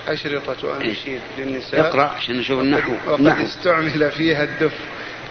أشرطة 0.07 0.77
أناشيد 0.77 1.19
للنساء. 1.37 1.79
اقرأ 1.79 2.03
عشان 2.03 2.37
نشوف 2.37 2.59
النحو. 2.59 2.91
وقد 3.07 3.19
النحو. 3.19 3.43
استعمل 3.43 4.11
فيها 4.11 4.43
الدف. 4.43 4.73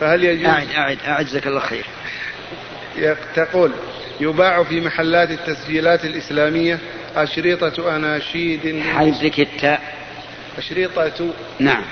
فهل 0.00 0.24
يجوز؟ 0.24 0.46
أعد 0.46 0.68
أعد 0.70 0.98
أعجزك 1.06 1.46
الله 1.46 1.60
خير. 1.60 1.86
تقول 3.34 3.72
يباع 4.20 4.62
في 4.62 4.80
محلات 4.80 5.30
التسجيلات 5.30 6.04
الإسلامية 6.04 6.78
أشرطة 7.16 7.96
أناشيد. 7.96 8.82
حيدك 8.82 9.40
التاء. 9.40 9.80
أشرطة. 10.58 11.34
نعم. 11.58 11.84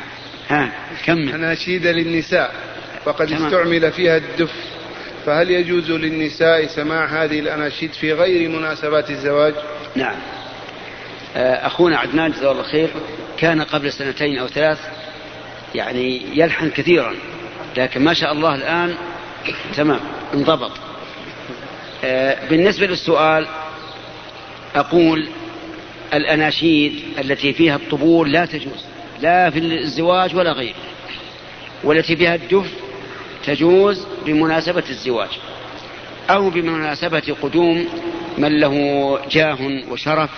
ها 0.49 0.73
كمل. 1.05 1.33
أناشيد 1.35 1.87
للنساء. 1.87 2.55
وقد 3.07 3.33
استعمل 3.33 3.93
فيها 3.93 4.17
الدف. 4.17 4.53
فهل 5.27 5.51
يجوز 5.51 5.91
للنساء 5.91 6.67
سماع 6.67 7.05
هذه 7.05 7.41
الأناشيد 7.41 7.93
في 7.93 8.13
غير 8.13 8.49
مناسبات 8.49 9.11
الزواج؟ 9.11 9.55
نعم. 9.97 10.17
آه، 11.37 11.67
أخونا 11.67 11.99
عدنان 11.99 12.31
جزاه 12.31 12.53
الله 12.53 12.63
خير 12.63 12.89
كان 13.39 13.63
قبل 13.63 13.93
سنتين 13.93 14.39
أو 14.39 14.47
ثلاث 14.47 14.79
يعني 15.75 16.23
يلحن 16.35 16.71
كثيرا 16.71 17.15
لكن 17.77 18.05
ما 18.05 18.15
شاء 18.15 18.33
الله 18.33 18.55
الآن 18.55 18.95
تمام 19.77 20.01
انضبط. 20.35 20.73
آه، 22.05 22.49
بالنسبة 22.51 22.87
للسؤال 22.87 23.47
أقول 24.81 25.29
الأناشيد 26.15 27.01
التي 27.19 27.53
فيها 27.53 27.77
الطبول 27.77 28.33
لا 28.33 28.47
تجوز 28.47 28.85
لا 29.21 29.51
في 29.51 29.59
الزواج 29.59 30.37
ولا 30.37 30.53
غيره 30.53 30.75
والتي 31.85 32.17
فيها 32.17 32.35
الدف 32.35 32.73
تجوز 33.45 34.07
بمناسبة 34.27 34.85
الزواج 34.91 35.29
أو 36.31 36.51
بمناسبة 36.51 37.37
قدوم 37.43 37.89
من 38.39 38.61
له 38.61 38.75
جاه 39.31 39.59
وشرف. 39.91 40.31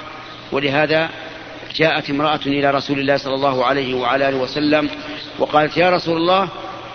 ولهذا 0.52 1.10
جاءت 1.74 2.10
امرأة 2.10 2.40
إلى 2.46 2.70
رسول 2.70 3.00
الله 3.00 3.16
صلى 3.16 3.34
الله 3.34 3.64
عليه 3.64 3.94
وعلى 3.94 4.28
آله 4.28 4.36
وسلم 4.36 4.88
وقالت 5.38 5.76
يا 5.76 5.90
رسول 5.90 6.16
الله 6.16 6.48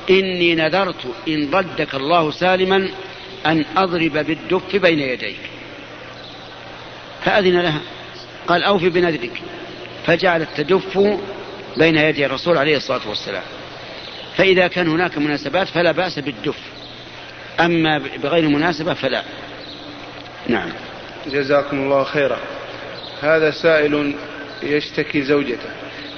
إني 0.10 0.56
نذرت 0.56 1.06
إن 1.28 1.50
ردك 1.54 1.96
الله 1.96 2.32
سالما 2.32 2.90
أن 3.46 3.66
أضرب 3.78 4.12
بالدف 4.12 4.76
بين 4.76 5.00
يديك. 5.00 5.40
فأذن 7.26 7.60
لها. 7.62 7.82
قال 8.48 8.64
أوفي 8.64 8.90
بنذرك. 8.90 9.42
فجعلت 10.06 10.50
تدف 10.58 10.98
بين 11.78 11.98
يدي 11.98 12.26
الرسول 12.26 12.58
عليه 12.58 12.78
الصلاة 12.78 13.10
والسلام. 13.10 13.44
فإذا 14.38 14.68
كان 14.68 14.88
هناك 14.88 15.18
مناسبات 15.18 15.68
فلا 15.68 15.92
بأس 15.92 16.20
بالدف. 16.20 16.58
أما 17.60 18.02
بغير 18.24 18.48
مناسبة 18.48 18.94
فلا. 18.94 19.24
نعم. 20.48 20.70
جزاكم 21.28 21.78
الله 21.78 22.04
خيرا. 22.04 22.38
هذا 23.22 23.52
سائل 23.52 24.16
يشتكي 24.64 25.22
زوجته. 25.22 25.70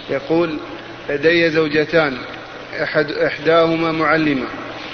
يقول 0.10 0.60
لدي 1.10 1.50
زوجتان 1.50 2.18
أحد 2.84 3.12
إحداهما 3.12 3.92
معلمة. 3.92 4.48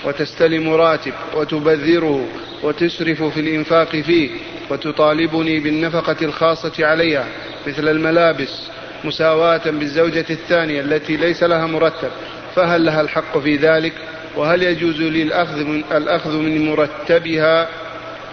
وتستلم 0.05 0.69
راتب 0.69 1.13
وتبذره 1.35 2.27
وتسرف 2.63 3.23
في 3.23 3.39
الإنفاق 3.39 3.89
فيه 3.89 4.29
وتطالبني 4.69 5.59
بالنفقة 5.59 6.15
الخاصة 6.21 6.73
عليها 6.79 7.27
مثل 7.67 7.87
الملابس 7.87 8.67
مساواة 9.03 9.69
بالزوجة 9.69 10.25
الثانية 10.29 10.81
التي 10.81 11.17
ليس 11.17 11.43
لها 11.43 11.67
مرتب 11.67 12.11
فهل 12.55 12.85
لها 12.85 13.01
الحق 13.01 13.37
في 13.37 13.55
ذلك؟ 13.55 13.93
وهل 14.35 14.63
يجوز 14.63 15.01
لي 15.01 15.23
الأخذ 15.23 15.63
من, 15.63 15.83
الأخذ 15.91 16.37
من 16.37 16.69
مرتبها؟ 16.69 17.69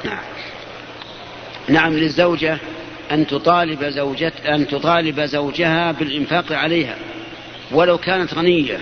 نعم. 0.05 0.23
نعم 1.69 1.93
للزوجة 1.93 2.59
أن 3.11 3.27
تطالب 3.27 3.85
زوجة 3.85 4.33
أن 4.49 4.67
تطالب 4.69 5.21
زوجها 5.21 5.93
بالإنفاق 5.93 6.53
عليها 6.53 6.97
ولو 7.73 7.99
كانت 7.99 8.35
غنية 8.35 8.81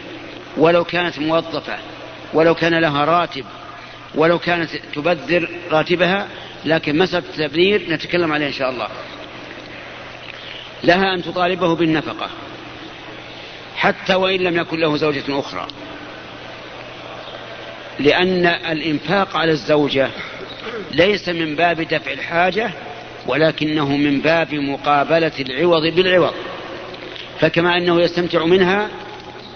ولو 0.57 0.85
كانت 0.85 1.19
موظفة. 1.19 1.79
ولو 2.35 2.55
كان 2.55 2.75
لها 2.75 3.05
راتب 3.05 3.45
ولو 4.15 4.39
كانت 4.39 4.71
تبذر 4.95 5.49
راتبها 5.71 6.29
لكن 6.65 6.99
مسألة 6.99 7.25
التبذير 7.29 7.91
نتكلم 7.91 8.33
عليه 8.33 8.47
إن 8.47 8.53
شاء 8.53 8.71
الله. 8.71 8.89
لها 10.85 11.15
أن 11.15 11.23
تطالبه 11.23 11.75
بالنفقة 11.75 12.31
حتى 13.77 14.15
وإن 14.15 14.41
لم 14.41 14.57
يكن 14.57 14.81
له 14.81 14.97
زوجة 14.97 15.25
أخرى. 15.29 15.67
لأن 17.99 18.47
الإنفاق 18.47 19.37
على 19.37 19.53
الزوجة 19.53 20.11
ليس 20.91 21.29
من 21.29 21.57
باب 21.57 21.81
دفع 21.81 22.13
الحاجة 22.13 22.71
ولكنه 23.27 23.97
من 23.97 24.21
باب 24.21 24.55
مقابلة 24.55 25.33
العوض 25.41 25.83
بالعوض. 25.83 26.35
فكما 27.41 27.77
أنه 27.77 28.01
يستمتع 28.01 28.45
منها 28.45 28.89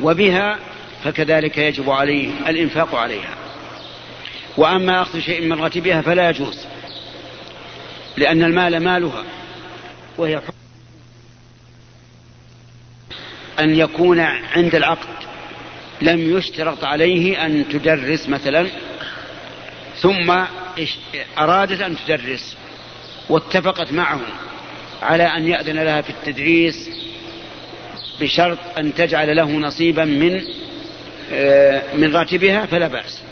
وبها 0.01 0.59
فكذلك 1.05 1.59
يجب 1.59 1.91
عليه 1.91 2.31
الإنفاق 2.49 2.95
عليها. 2.95 3.43
وأما 4.57 5.03
أخذ 5.03 5.21
شيء 5.21 5.43
من 5.43 5.61
راتبها 5.61 6.03
فلا 6.03 6.31
يجوز 6.31 6.67
لأن 8.17 8.43
المال 8.43 8.81
مالها 8.81 9.25
وهي 10.19 10.41
أن 13.61 13.75
يكون 13.75 14.21
عند 14.57 14.75
العقد 14.75 15.09
لم 16.03 16.39
يشترط 16.39 16.85
عليه 16.85 17.47
أن 17.47 17.69
تدرس 17.69 18.29
مثلا 18.29 18.67
ثم 19.97 20.45
أرادت 21.39 21.81
أن 21.81 21.97
تدرس 22.07 22.57
واتفقت 23.29 23.93
معه 23.93 24.21
على 25.03 25.23
أن 25.23 25.49
يأذن 25.49 25.79
لها 25.79 26.01
في 26.01 26.11
التدريس 26.11 26.91
بشرط 28.21 28.59
أن 28.79 28.95
تجعل 28.95 29.37
له 29.37 29.51
نصيبا 29.51 30.05
من 30.05 30.43
من 31.95 32.17
راتبها 32.17 32.67
فلا 32.67 32.89
بأس. 32.89 33.23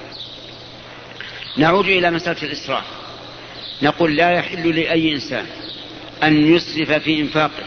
نعود 1.56 1.84
إلى 1.84 2.10
مسألة 2.10 2.42
الإسراف. 2.42 2.84
نقول 3.82 4.16
لا 4.16 4.30
يحل 4.30 4.76
لأي 4.76 5.14
إنسان 5.14 5.46
أن 6.22 6.54
يسرف 6.54 6.92
في 6.92 7.20
إنفاقه 7.20 7.64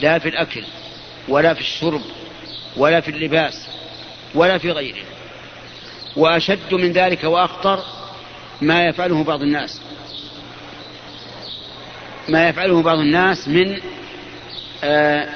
لا 0.00 0.18
في 0.18 0.28
الأكل 0.28 0.64
ولا 1.28 1.54
في 1.54 1.60
الشرب 1.60 2.02
ولا 2.76 3.00
في 3.00 3.10
اللباس 3.10 3.68
ولا 4.34 4.58
في 4.58 4.70
غيره. 4.70 5.04
وأشد 6.16 6.74
من 6.74 6.92
ذلك 6.92 7.24
وأخطر 7.24 7.84
ما 8.60 8.86
يفعله 8.86 9.24
بعض 9.24 9.42
الناس. 9.42 9.80
ما 12.28 12.48
يفعله 12.48 12.82
بعض 12.82 12.98
الناس 12.98 13.48
من 13.48 13.80
آه 14.84 15.28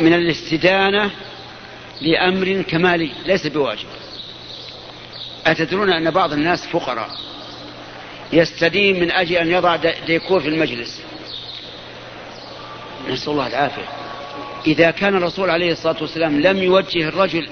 من 0.00 0.12
الاستدانة 0.14 1.10
لأمر 2.00 2.62
كمالي 2.62 3.10
ليس 3.26 3.46
بواجب. 3.46 3.88
أتدرون 5.46 5.90
أن 5.90 6.10
بعض 6.10 6.32
الناس 6.32 6.66
فقراء 6.66 7.10
يستدين 8.32 9.00
من 9.00 9.10
أجل 9.10 9.36
أن 9.36 9.50
يضع 9.50 9.76
ديكور 10.06 10.40
في 10.40 10.48
المجلس. 10.48 11.02
نسأل 13.08 13.32
الله 13.32 13.46
العافية. 13.46 13.88
إذا 14.66 14.90
كان 14.90 15.16
الرسول 15.16 15.50
عليه 15.50 15.72
الصلاة 15.72 15.96
والسلام 16.00 16.40
لم 16.40 16.62
يوجه 16.62 17.08
الرجل 17.08 17.48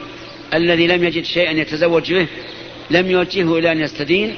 الذي 0.55 0.87
لم 0.87 1.05
يجد 1.05 1.25
شيئا 1.25 1.51
يتزوج 1.51 2.13
به 2.13 2.27
لم 2.91 3.11
يوجهه 3.11 3.59
إلى 3.59 3.73
أن 3.73 3.81
يستدين 3.81 4.37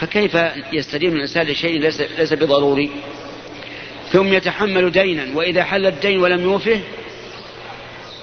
فكيف 0.00 0.36
يستدين 0.72 1.12
الإنسان 1.12 1.46
لشيء 1.46 1.80
ليس, 1.80 2.00
ليس 2.00 2.32
بضروري؟ 2.32 2.90
ثم 4.12 4.32
يتحمل 4.32 4.90
دينا 4.90 5.26
وإذا 5.34 5.64
حل 5.64 5.86
الدين 5.86 6.18
ولم 6.18 6.42
يوفه 6.42 6.80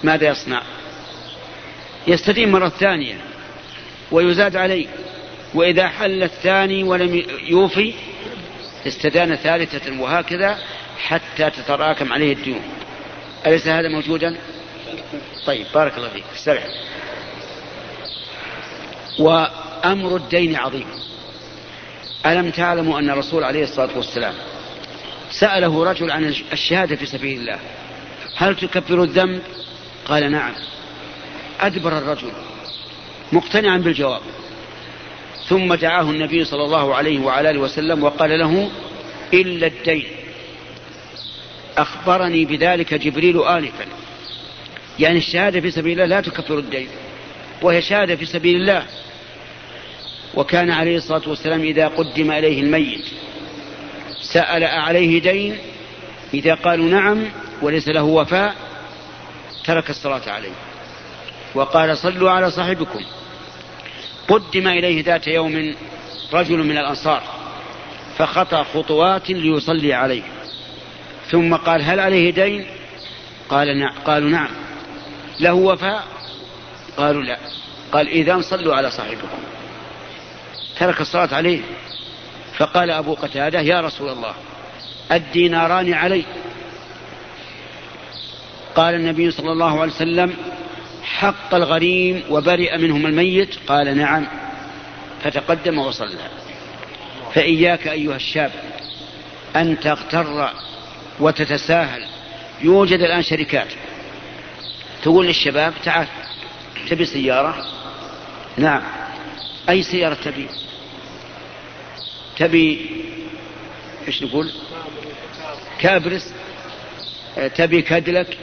ماذا 0.03 0.27
يصنع؟ 0.27 0.62
يستدين 2.07 2.51
مرة 2.51 2.69
ثانية 2.69 3.15
ويزاد 4.11 4.55
عليه. 4.55 4.87
وإذا 5.53 5.87
حل 5.87 6.23
الثاني 6.23 6.83
ولم 6.83 7.23
يوفي 7.47 7.93
استدان 8.87 9.35
ثالثة 9.35 10.01
وهكذا 10.01 10.57
حتى 10.97 11.49
تتراكم 11.49 12.13
عليه 12.13 12.33
الديون. 12.33 12.61
أليس 13.45 13.67
هذا 13.67 13.89
موجودا؟ 13.89 14.37
طيب 15.45 15.65
بارك 15.73 15.97
الله 15.97 16.09
فيك. 16.09 16.23
استرح. 16.35 16.63
وأمر 19.19 20.15
الدين 20.15 20.55
عظيم. 20.55 20.87
ألم 22.25 22.49
تعلموا 22.49 22.99
أن 22.99 23.09
الرسول 23.09 23.43
عليه 23.43 23.63
الصلاة 23.63 23.97
والسلام 23.97 24.33
سأله 25.31 25.83
رجل 25.83 26.11
عن 26.11 26.35
الشهادة 26.51 26.95
في 26.95 27.05
سبيل 27.05 27.39
الله 27.39 27.59
هل 28.35 28.55
تكفر 28.55 29.03
الذنب؟ 29.03 29.41
قال 30.05 30.31
نعم. 30.31 30.53
أدبر 31.63 31.97
الرجل 31.97 32.32
مقتنعا 33.32 33.78
بالجواب. 33.78 34.21
ثم 35.47 35.73
دعاه 35.73 36.02
النبي 36.02 36.45
صلى 36.45 36.65
الله 36.65 36.95
عليه 36.95 37.19
وعلى 37.19 37.49
آله 37.49 37.60
وسلم 37.60 38.04
وقال 38.04 38.39
له 38.39 38.69
إلا 39.34 39.67
الدين. 39.67 40.06
أخبرني 41.78 42.45
بذلك 42.45 42.93
جبريل 42.93 43.41
انفا. 43.41 43.86
يعني 44.99 45.17
الشهادة 45.17 45.62
في 45.62 45.71
سبيل 45.71 45.93
الله 46.02 46.06
لا 46.15 46.21
تكفر 46.21 46.60
الدين 46.60 46.88
وهي 47.62 47.82
شهادة 47.82 48.15
في 48.15 48.26
سبيل 48.26 48.56
الله. 48.56 48.86
وكان 50.36 50.71
عليه 50.71 50.97
الصلاة 50.97 51.30
والسلام 51.30 51.62
إذا 51.62 51.88
قدم 51.88 52.32
إليه 52.32 52.62
الميت 52.62 53.06
سأل 54.21 54.63
عليه 54.63 55.21
دين 55.21 55.58
إذا 56.33 56.54
قالوا 56.54 56.90
نعم 56.90 57.25
وليس 57.62 57.87
له 57.87 58.04
وفاء 58.04 58.56
ترك 59.65 59.90
الصلاة 59.90 60.21
عليه. 60.27 60.73
وقال 61.56 61.97
صلوا 61.97 62.31
على 62.31 62.51
صاحبكم. 62.51 62.99
قدم 64.27 64.67
إليه 64.67 65.04
ذات 65.04 65.27
يوم 65.27 65.75
رجل 66.33 66.58
من 66.58 66.77
الأنصار 66.77 67.23
فخطى 68.17 68.65
خطوات 68.73 69.29
ليصلي 69.29 69.93
عليه. 69.93 70.23
ثم 71.31 71.56
قال 71.56 71.81
هل 71.81 71.99
عليه 71.99 72.31
دين؟ 72.31 72.65
قال 73.49 73.79
نعم. 73.79 73.93
قالوا 74.06 74.29
نعم. 74.29 74.49
له 75.39 75.54
وفاء؟ 75.54 76.04
قالوا 76.97 77.23
لا. 77.23 77.37
قال 77.91 78.08
إذا 78.08 78.41
صلوا 78.41 78.75
على 78.75 78.91
صاحبكم. 78.91 79.27
ترك 80.79 81.01
الصلاة 81.01 81.33
عليه. 81.33 81.62
فقال 82.58 82.91
أبو 82.91 83.13
قتادة 83.13 83.62
يا 83.62 83.81
رسول 83.81 84.10
الله 84.10 84.33
الديناران 85.12 85.93
علي. 85.93 86.23
قال 88.75 88.95
النبي 88.95 89.31
صلى 89.31 89.51
الله 89.51 89.81
عليه 89.81 89.91
وسلم 89.91 90.33
حق 91.04 91.56
الغريم 91.56 92.23
وبرئ 92.29 92.77
منهم 92.77 93.06
الميت؟ 93.06 93.56
قال 93.67 93.97
نعم. 93.97 94.27
فتقدم 95.23 95.77
وصلى. 95.77 96.29
فإياك 97.33 97.87
أيها 97.87 98.15
الشاب 98.15 98.51
أن 99.56 99.79
تغتر 99.79 100.49
وتتساهل. 101.19 102.06
يوجد 102.62 102.99
الآن 102.99 103.21
شركات. 103.21 103.73
تقول 105.04 105.27
للشباب 105.27 105.73
تعال 105.83 106.08
تبي 106.89 107.06
سيارة؟ 107.06 107.65
نعم. 108.58 108.81
أي 109.69 109.83
سيارة 109.83 110.13
تبي؟ 110.13 110.47
تبي 112.37 112.89
إيش 114.08 114.23
نقول؟ 114.23 114.51
كابرس 115.79 116.33
تبي 117.56 117.81
كادلك 117.81 118.37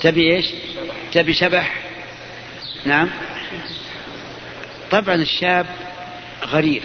تبي 0.00 0.36
إيش؟ 0.36 0.46
تبي 1.12 1.34
شبح؟ 1.34 1.74
نعم. 2.84 3.10
طبعا 4.90 5.14
الشاب 5.14 5.66
غريب. 6.44 6.82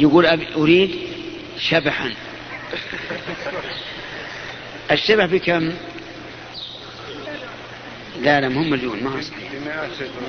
يقول 0.00 0.26
أريد 0.56 0.98
شبحا. 1.58 2.14
الشبح 4.90 5.24
بكم؟ 5.24 5.72
لا 8.20 8.40
لا 8.40 8.48
مهم 8.48 8.70
مليون 8.70 9.02
ما 9.02 9.22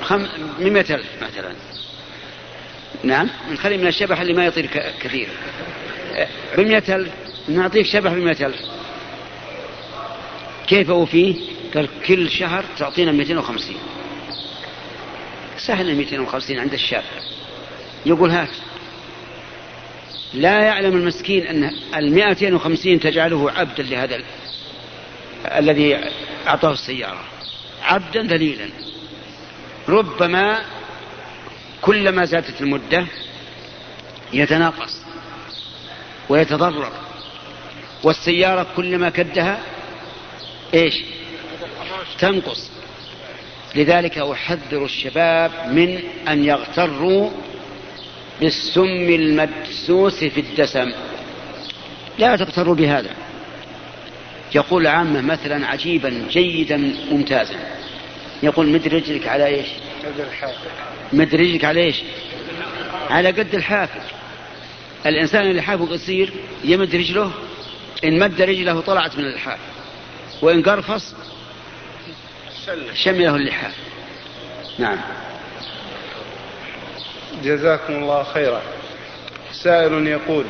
خم... 0.02 0.26
مئة 0.58 0.94
ألف 0.94 1.06
مثلا. 1.22 1.54
نعم. 3.02 3.30
نخلي 3.50 3.76
من 3.76 3.86
الشبح 3.86 4.20
اللي 4.20 4.32
ما 4.32 4.46
يطير 4.46 4.66
كثير. 5.00 5.28
بمئة 6.56 7.06
نعطيك 7.48 7.86
شبح 7.86 8.12
بمئة 8.12 8.46
ألف. 8.46 8.60
كيف 10.66 10.90
أوفيه؟ 10.90 11.53
قال 11.74 11.88
كل 12.06 12.30
شهر 12.30 12.64
تعطينا 12.78 13.12
250 13.12 13.76
سهل 15.56 15.94
250 15.94 16.58
عند 16.58 16.72
الشاب. 16.72 17.04
يقول 18.06 18.30
هات 18.30 18.48
لا 20.34 20.62
يعلم 20.62 20.96
المسكين 20.96 21.46
أن 21.46 21.70
ال 21.94 22.12
250 22.12 23.00
تجعله 23.00 23.50
عبدا 23.50 23.82
لهذا 23.82 24.16
ال... 24.16 24.24
الذي 25.46 25.98
أعطاه 26.46 26.72
السيارة. 26.72 27.24
عبدا 27.82 28.22
ذليلا. 28.22 28.68
ربما 29.88 30.64
كلما 31.82 32.24
زادت 32.24 32.60
المدة 32.60 33.06
يتناقص 34.32 35.02
ويتضرر. 36.28 36.92
والسيارة 38.02 38.66
كلما 38.76 39.10
كدها 39.10 39.60
إيش؟ 40.74 40.94
تنقص. 42.18 42.70
لذلك 43.74 44.18
أحذر 44.18 44.84
الشباب 44.84 45.50
من 45.70 46.00
أن 46.28 46.44
يغتروا 46.44 47.30
بالسم 48.40 49.08
المدسوس 49.08 50.24
في 50.24 50.40
الدسم. 50.40 50.92
لا 52.18 52.36
تغتروا 52.36 52.74
بهذا. 52.74 53.10
يقول 54.54 54.82
العامة 54.82 55.20
مثلا 55.20 55.66
عجيبا 55.66 56.26
جيدا 56.30 56.76
ممتازا. 57.10 57.54
يقول 58.42 58.68
مد 58.68 58.88
رجلك 58.88 59.28
على 59.28 59.46
إيش؟ 59.46 59.66
مد 61.12 61.34
رجلك 61.34 61.64
على 61.64 61.80
إيش؟ 61.80 62.02
على 63.10 63.28
قد 63.28 63.54
الحافل. 63.54 64.00
الإنسان 65.06 65.50
اللي 65.50 65.62
حافه 65.62 65.86
قصير 65.86 66.32
يمد 66.64 66.94
رجله 66.94 67.32
إن 68.04 68.18
مد 68.18 68.42
رجله 68.42 68.80
طلعت 68.80 69.16
من 69.18 69.24
الحافل. 69.24 69.62
وإن 70.42 70.62
قرفص 70.62 71.14
شمله 72.94 73.36
اللحاف 73.36 73.74
نعم. 74.78 74.98
جزاكم 77.44 77.92
الله 77.94 78.22
خيرا. 78.22 78.62
سائل 79.52 80.06
يقول 80.06 80.44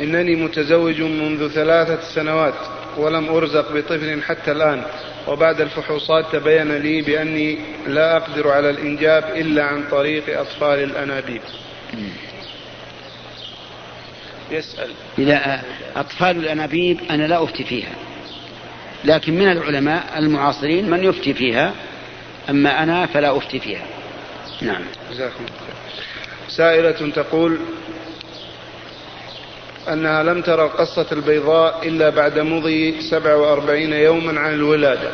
إنني 0.00 0.36
متزوج 0.36 1.00
منذ 1.02 1.48
ثلاثة 1.48 2.00
سنوات 2.00 2.54
ولم 2.96 3.28
أرزق 3.28 3.72
بطفل 3.72 4.22
حتى 4.22 4.52
الآن 4.52 4.82
وبعد 5.28 5.60
الفحوصات 5.60 6.32
تبين 6.32 6.76
لي 6.76 7.02
بأني 7.02 7.58
لا 7.86 8.16
أقدر 8.16 8.48
على 8.48 8.70
الإنجاب 8.70 9.24
إلا 9.36 9.64
عن 9.64 9.84
طريق 9.90 10.40
أطفال 10.40 10.78
الأنابيب. 10.78 11.42
يسأل. 14.50 14.90
إذا 15.18 15.62
أطفال 15.96 16.36
الأنابيب 16.36 17.00
أنا 17.10 17.26
لا 17.26 17.44
أفتي 17.44 17.64
فيها. 17.64 18.09
لكن 19.04 19.34
من 19.34 19.52
العلماء 19.52 20.18
المعاصرين 20.18 20.90
من 20.90 21.04
يفتي 21.04 21.34
فيها 21.34 21.74
أما 22.50 22.82
أنا 22.82 23.06
فلا 23.06 23.36
أفتي 23.36 23.60
فيها. 23.60 23.82
نعم. 24.62 24.82
جزاكم 25.12 25.44
سائلة 26.48 27.10
تقول 27.10 27.58
أنها 29.88 30.22
لم 30.22 30.42
ترى 30.42 30.64
القصة 30.64 31.06
البيضاء 31.12 31.88
إلا 31.88 32.10
بعد 32.10 32.38
مضي 32.38 33.00
47 33.00 33.92
يوما 33.92 34.40
عن 34.40 34.54
الولادة 34.54 35.10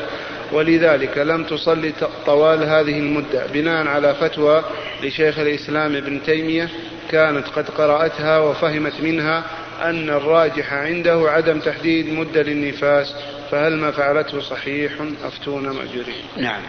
ولذلك 0.53 1.19
لم 1.19 1.45
تصلي 1.45 1.93
طوال 2.27 2.63
هذه 2.63 2.99
المدة 2.99 3.47
بناء 3.47 3.87
على 3.87 4.15
فتوى 4.15 4.65
لشيخ 5.03 5.39
الإسلام 5.39 5.97
ابن 5.97 6.23
تيمية 6.23 6.69
كانت 7.11 7.47
قد 7.49 7.71
قرأتها 7.71 8.39
وفهمت 8.39 9.01
منها 9.01 9.45
أن 9.83 10.11
الراجح 10.11 10.73
عنده 10.73 11.31
عدم 11.31 11.59
تحديد 11.59 12.13
مدة 12.13 12.43
للنفاس 12.43 13.15
فهل 13.51 13.77
ما 13.77 13.91
فعلته 13.91 14.41
صحيح؟ 14.41 14.93
أفتونا 15.25 15.73
مأجورين. 15.73 16.25
نعم. 16.37 16.63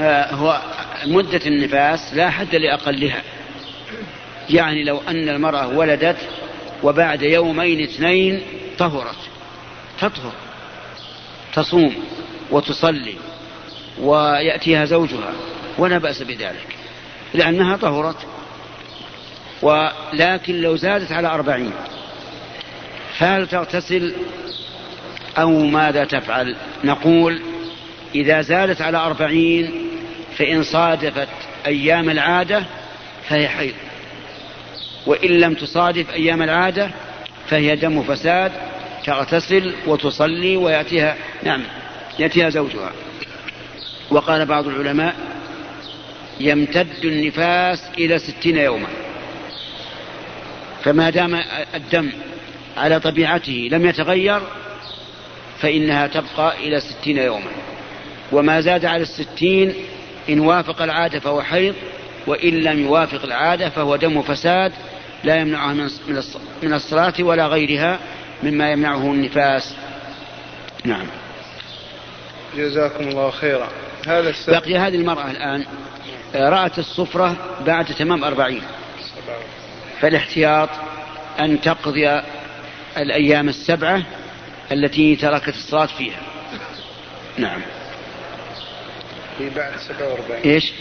آه 0.00 0.34
هو 0.34 0.60
مدة 1.06 1.40
النفاس 1.46 2.14
لا 2.14 2.30
حد 2.30 2.54
لأقلها. 2.54 3.22
يعني 4.50 4.84
لو 4.84 5.00
أن 5.08 5.28
المرأة 5.28 5.68
ولدت 5.68 6.16
وبعد 6.82 7.22
يومين 7.22 7.82
اثنين 7.82 8.42
طهرت. 8.78 9.18
تطهر. 10.00 10.32
تصوم 11.54 11.94
وتصلي 12.50 13.14
ويأتيها 13.98 14.84
زوجها 14.84 15.32
ولا 15.78 15.98
بأس 15.98 16.22
بذلك 16.22 16.76
لأنها 17.34 17.76
طهرت. 17.76 18.26
ولكن 19.62 20.60
لو 20.60 20.76
زادت 20.76 21.12
على 21.12 21.28
أربعين 21.28 21.72
فهل 23.18 23.46
تغتسل 23.48 24.14
أو 25.38 25.64
ماذا 25.66 26.04
تفعل؟ 26.04 26.56
نقول 26.84 27.40
إذا 28.14 28.40
زادت 28.40 28.82
على 28.82 28.98
أربعين 28.98 29.72
فإن 30.36 30.62
صادفت 30.62 31.28
أيام 31.66 32.10
العادة 32.10 32.64
فهي 33.28 33.48
حيض. 33.48 33.74
وإن 35.06 35.30
لم 35.30 35.54
تصادف 35.54 36.10
أيام 36.10 36.42
العادة 36.42 36.90
فهي 37.48 37.76
دم 37.76 38.02
فساد 38.02 38.52
تغتسل 39.04 39.74
وتصلي 39.86 40.56
ويأتيها 40.56 41.16
نعم 41.42 41.62
يأتيها 42.18 42.50
زوجها. 42.50 42.92
وقال 44.10 44.46
بعض 44.46 44.66
العلماء 44.66 45.14
يمتد 46.40 47.04
النفاس 47.04 47.90
إلى 47.98 48.18
ستين 48.18 48.56
يوما. 48.56 48.88
فما 50.84 51.10
دام 51.10 51.42
الدم 51.74 52.10
على 52.76 53.00
طبيعته 53.00 53.68
لم 53.72 53.86
يتغير 53.86 54.40
فإنها 55.60 56.06
تبقى 56.06 56.56
إلى 56.58 56.80
ستين 56.80 57.18
يوما. 57.18 57.50
وما 58.32 58.60
زاد 58.60 58.84
على 58.84 59.02
الستين 59.02 59.74
إن 60.28 60.40
وافق 60.40 60.82
العادة 60.82 61.20
فهو 61.20 61.42
حيض 61.42 61.74
وإن 62.26 62.54
لم 62.54 62.80
يوافق 62.80 63.24
العادة 63.24 63.68
فهو 63.68 63.96
دم 63.96 64.22
فساد 64.22 64.72
لا 65.24 65.36
يمنعها 65.36 65.72
من 66.62 66.74
الصلاة 66.74 67.14
ولا 67.20 67.46
غيرها 67.46 67.98
مما 68.42 68.72
يمنعه 68.72 69.12
النفاس. 69.12 69.74
نعم. 70.84 71.06
جزاكم 72.56 73.08
الله 73.08 73.30
خيرا. 73.30 73.68
هذا 74.06 74.30
السبب 74.30 74.56
بقي 74.56 74.78
هذه 74.78 74.94
المرأة 74.94 75.30
الآن 75.30 75.64
رأت 76.34 76.78
الصفرة 76.78 77.36
بعد 77.66 77.84
تمام 77.84 78.24
أربعين. 78.24 78.62
فالاحتياط 80.00 80.68
أن 81.40 81.60
تقضي 81.60 82.20
الأيام 82.96 83.48
السبعة 83.48 84.02
التي 84.72 85.16
تركت 85.16 85.54
الصلاة 85.54 85.86
فيها. 85.86 86.20
نعم. 87.38 87.60
في 89.38 89.50
بعد 89.50 89.72
47 89.76 90.40
إيش؟ 90.44 90.72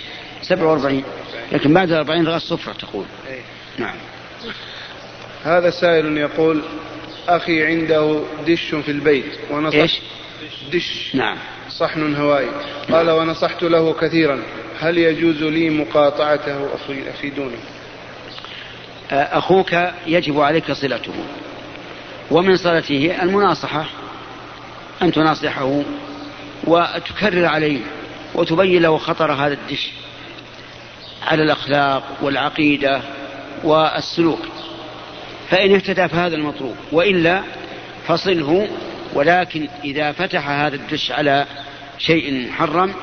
47 0.41 1.03
لكن 1.51 1.73
بعد 1.73 1.91
40 1.91 2.27
رأس 2.27 2.41
صفرة 2.41 2.73
تقول. 2.73 3.05
إيه؟ 3.27 3.41
نعم. 3.77 3.95
هذا 5.43 5.69
سائل 5.69 6.17
يقول 6.17 6.63
أخي 7.27 7.65
عنده 7.65 8.21
دش 8.47 8.75
في 8.75 8.91
البيت 8.91 9.25
ونصح 9.51 9.75
إيش؟ 9.75 9.99
دش. 10.73 11.15
نعم. 11.15 11.37
صحن 11.69 12.15
هوائي. 12.15 12.49
قال 12.91 13.09
ونصحت 13.09 13.63
له 13.63 13.93
كثيرا. 13.93 14.43
هل 14.79 14.97
يجوز 14.97 15.43
لي 15.43 15.69
مقاطعته؟ 15.69 16.75
أفيدوني. 17.09 17.57
أخوك 19.11 19.73
يجب 20.07 20.39
عليك 20.39 20.71
صلته. 20.71 21.13
ومن 22.31 22.57
صلته 22.57 23.17
المناصحة 23.21 23.85
أن 25.01 25.11
تناصحه 25.11 25.81
وتكرر 26.63 27.45
عليه 27.45 27.79
وتبين 28.35 28.81
له 28.81 28.97
خطر 28.97 29.33
هذا 29.33 29.53
الدش 29.53 29.91
على 31.27 31.43
الأخلاق 31.43 32.03
والعقيدة 32.21 33.01
والسلوك. 33.63 34.39
فإن 35.49 35.73
اهتدى 35.73 36.07
فهذا 36.07 36.35
المطلوب 36.35 36.75
وإلا 36.91 37.43
فصله. 38.07 38.67
ولكن 39.13 39.67
إذا 39.83 40.11
فتح 40.11 40.49
هذا 40.49 40.75
الدش 40.75 41.11
على 41.11 41.45
شيء 41.97 42.47
محرم 42.49 42.93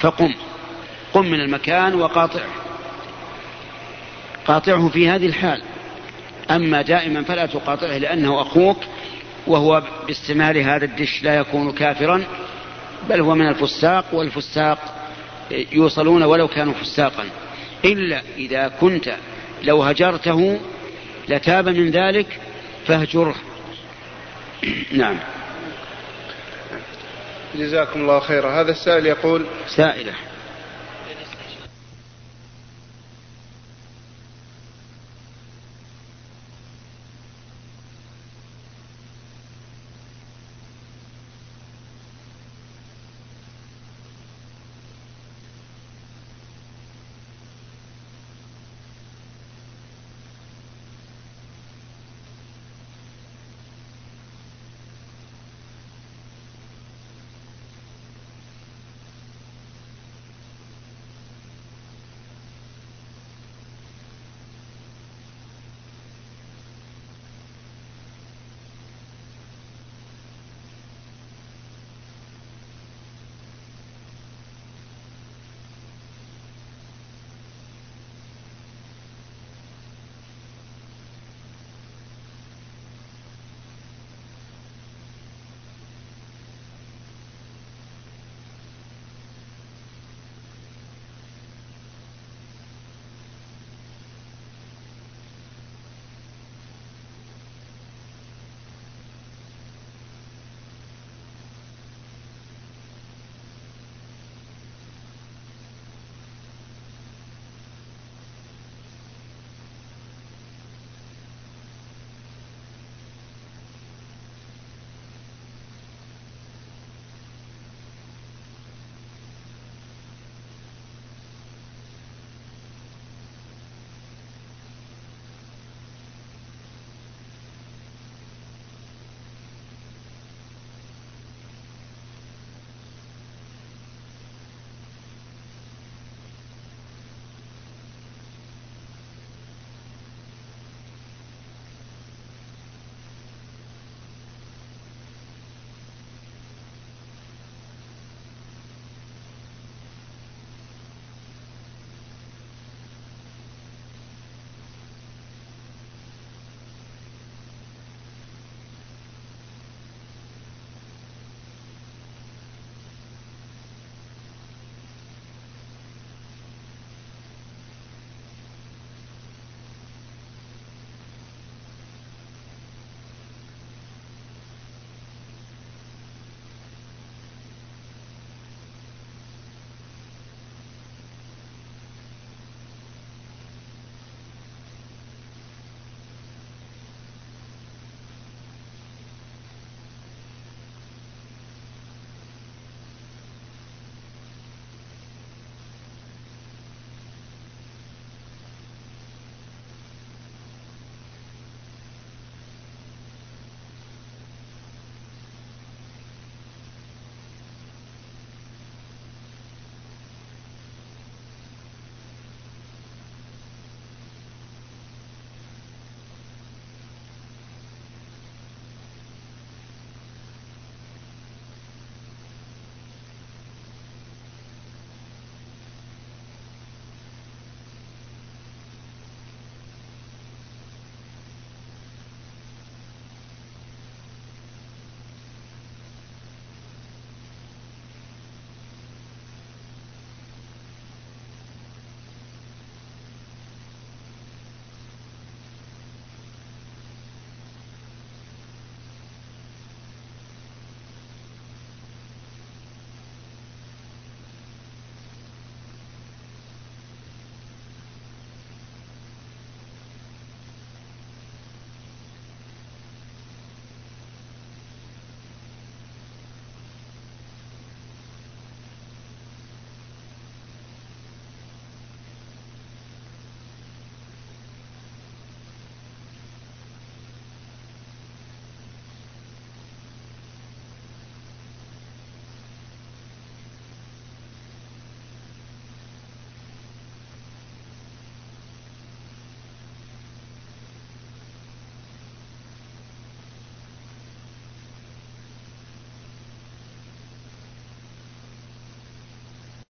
فقم. 0.00 0.34
قم 1.14 1.26
من 1.26 1.40
المكان 1.40 1.94
وقاطعه. 1.94 2.48
قاطعه 4.46 4.88
في 4.88 5.08
هذه 5.08 5.26
الحال. 5.26 5.62
أما 6.50 6.82
دائما 6.82 7.22
فلا 7.22 7.46
تقاطعه 7.46 7.98
لأنه 7.98 8.40
أخوك 8.40 8.78
وهو 9.46 9.82
باستعمال 10.06 10.58
هذا 10.58 10.84
الدش 10.84 11.22
لا 11.22 11.34
يكون 11.34 11.72
كافرا 11.72 12.24
بل 13.08 13.20
هو 13.20 13.34
من 13.34 13.48
الفساق 13.48 14.04
والفساق 14.12 14.78
يوصلون 15.50 16.22
ولو 16.22 16.48
كانوا 16.48 16.74
فساقا. 16.74 17.24
إلا 17.84 18.22
إذا 18.36 18.68
كنت 18.68 19.14
لو 19.62 19.82
هجرته 19.82 20.60
لتاب 21.28 21.68
من 21.68 21.90
ذلك 21.90 22.40
فاهجره. 22.86 23.34
نعم. 24.92 25.18
جزاكم 27.54 28.00
الله 28.00 28.20
خيرا. 28.20 28.60
هذا 28.60 28.70
السائل 28.70 29.06
يقول 29.06 29.46
سائلة. 29.76 30.12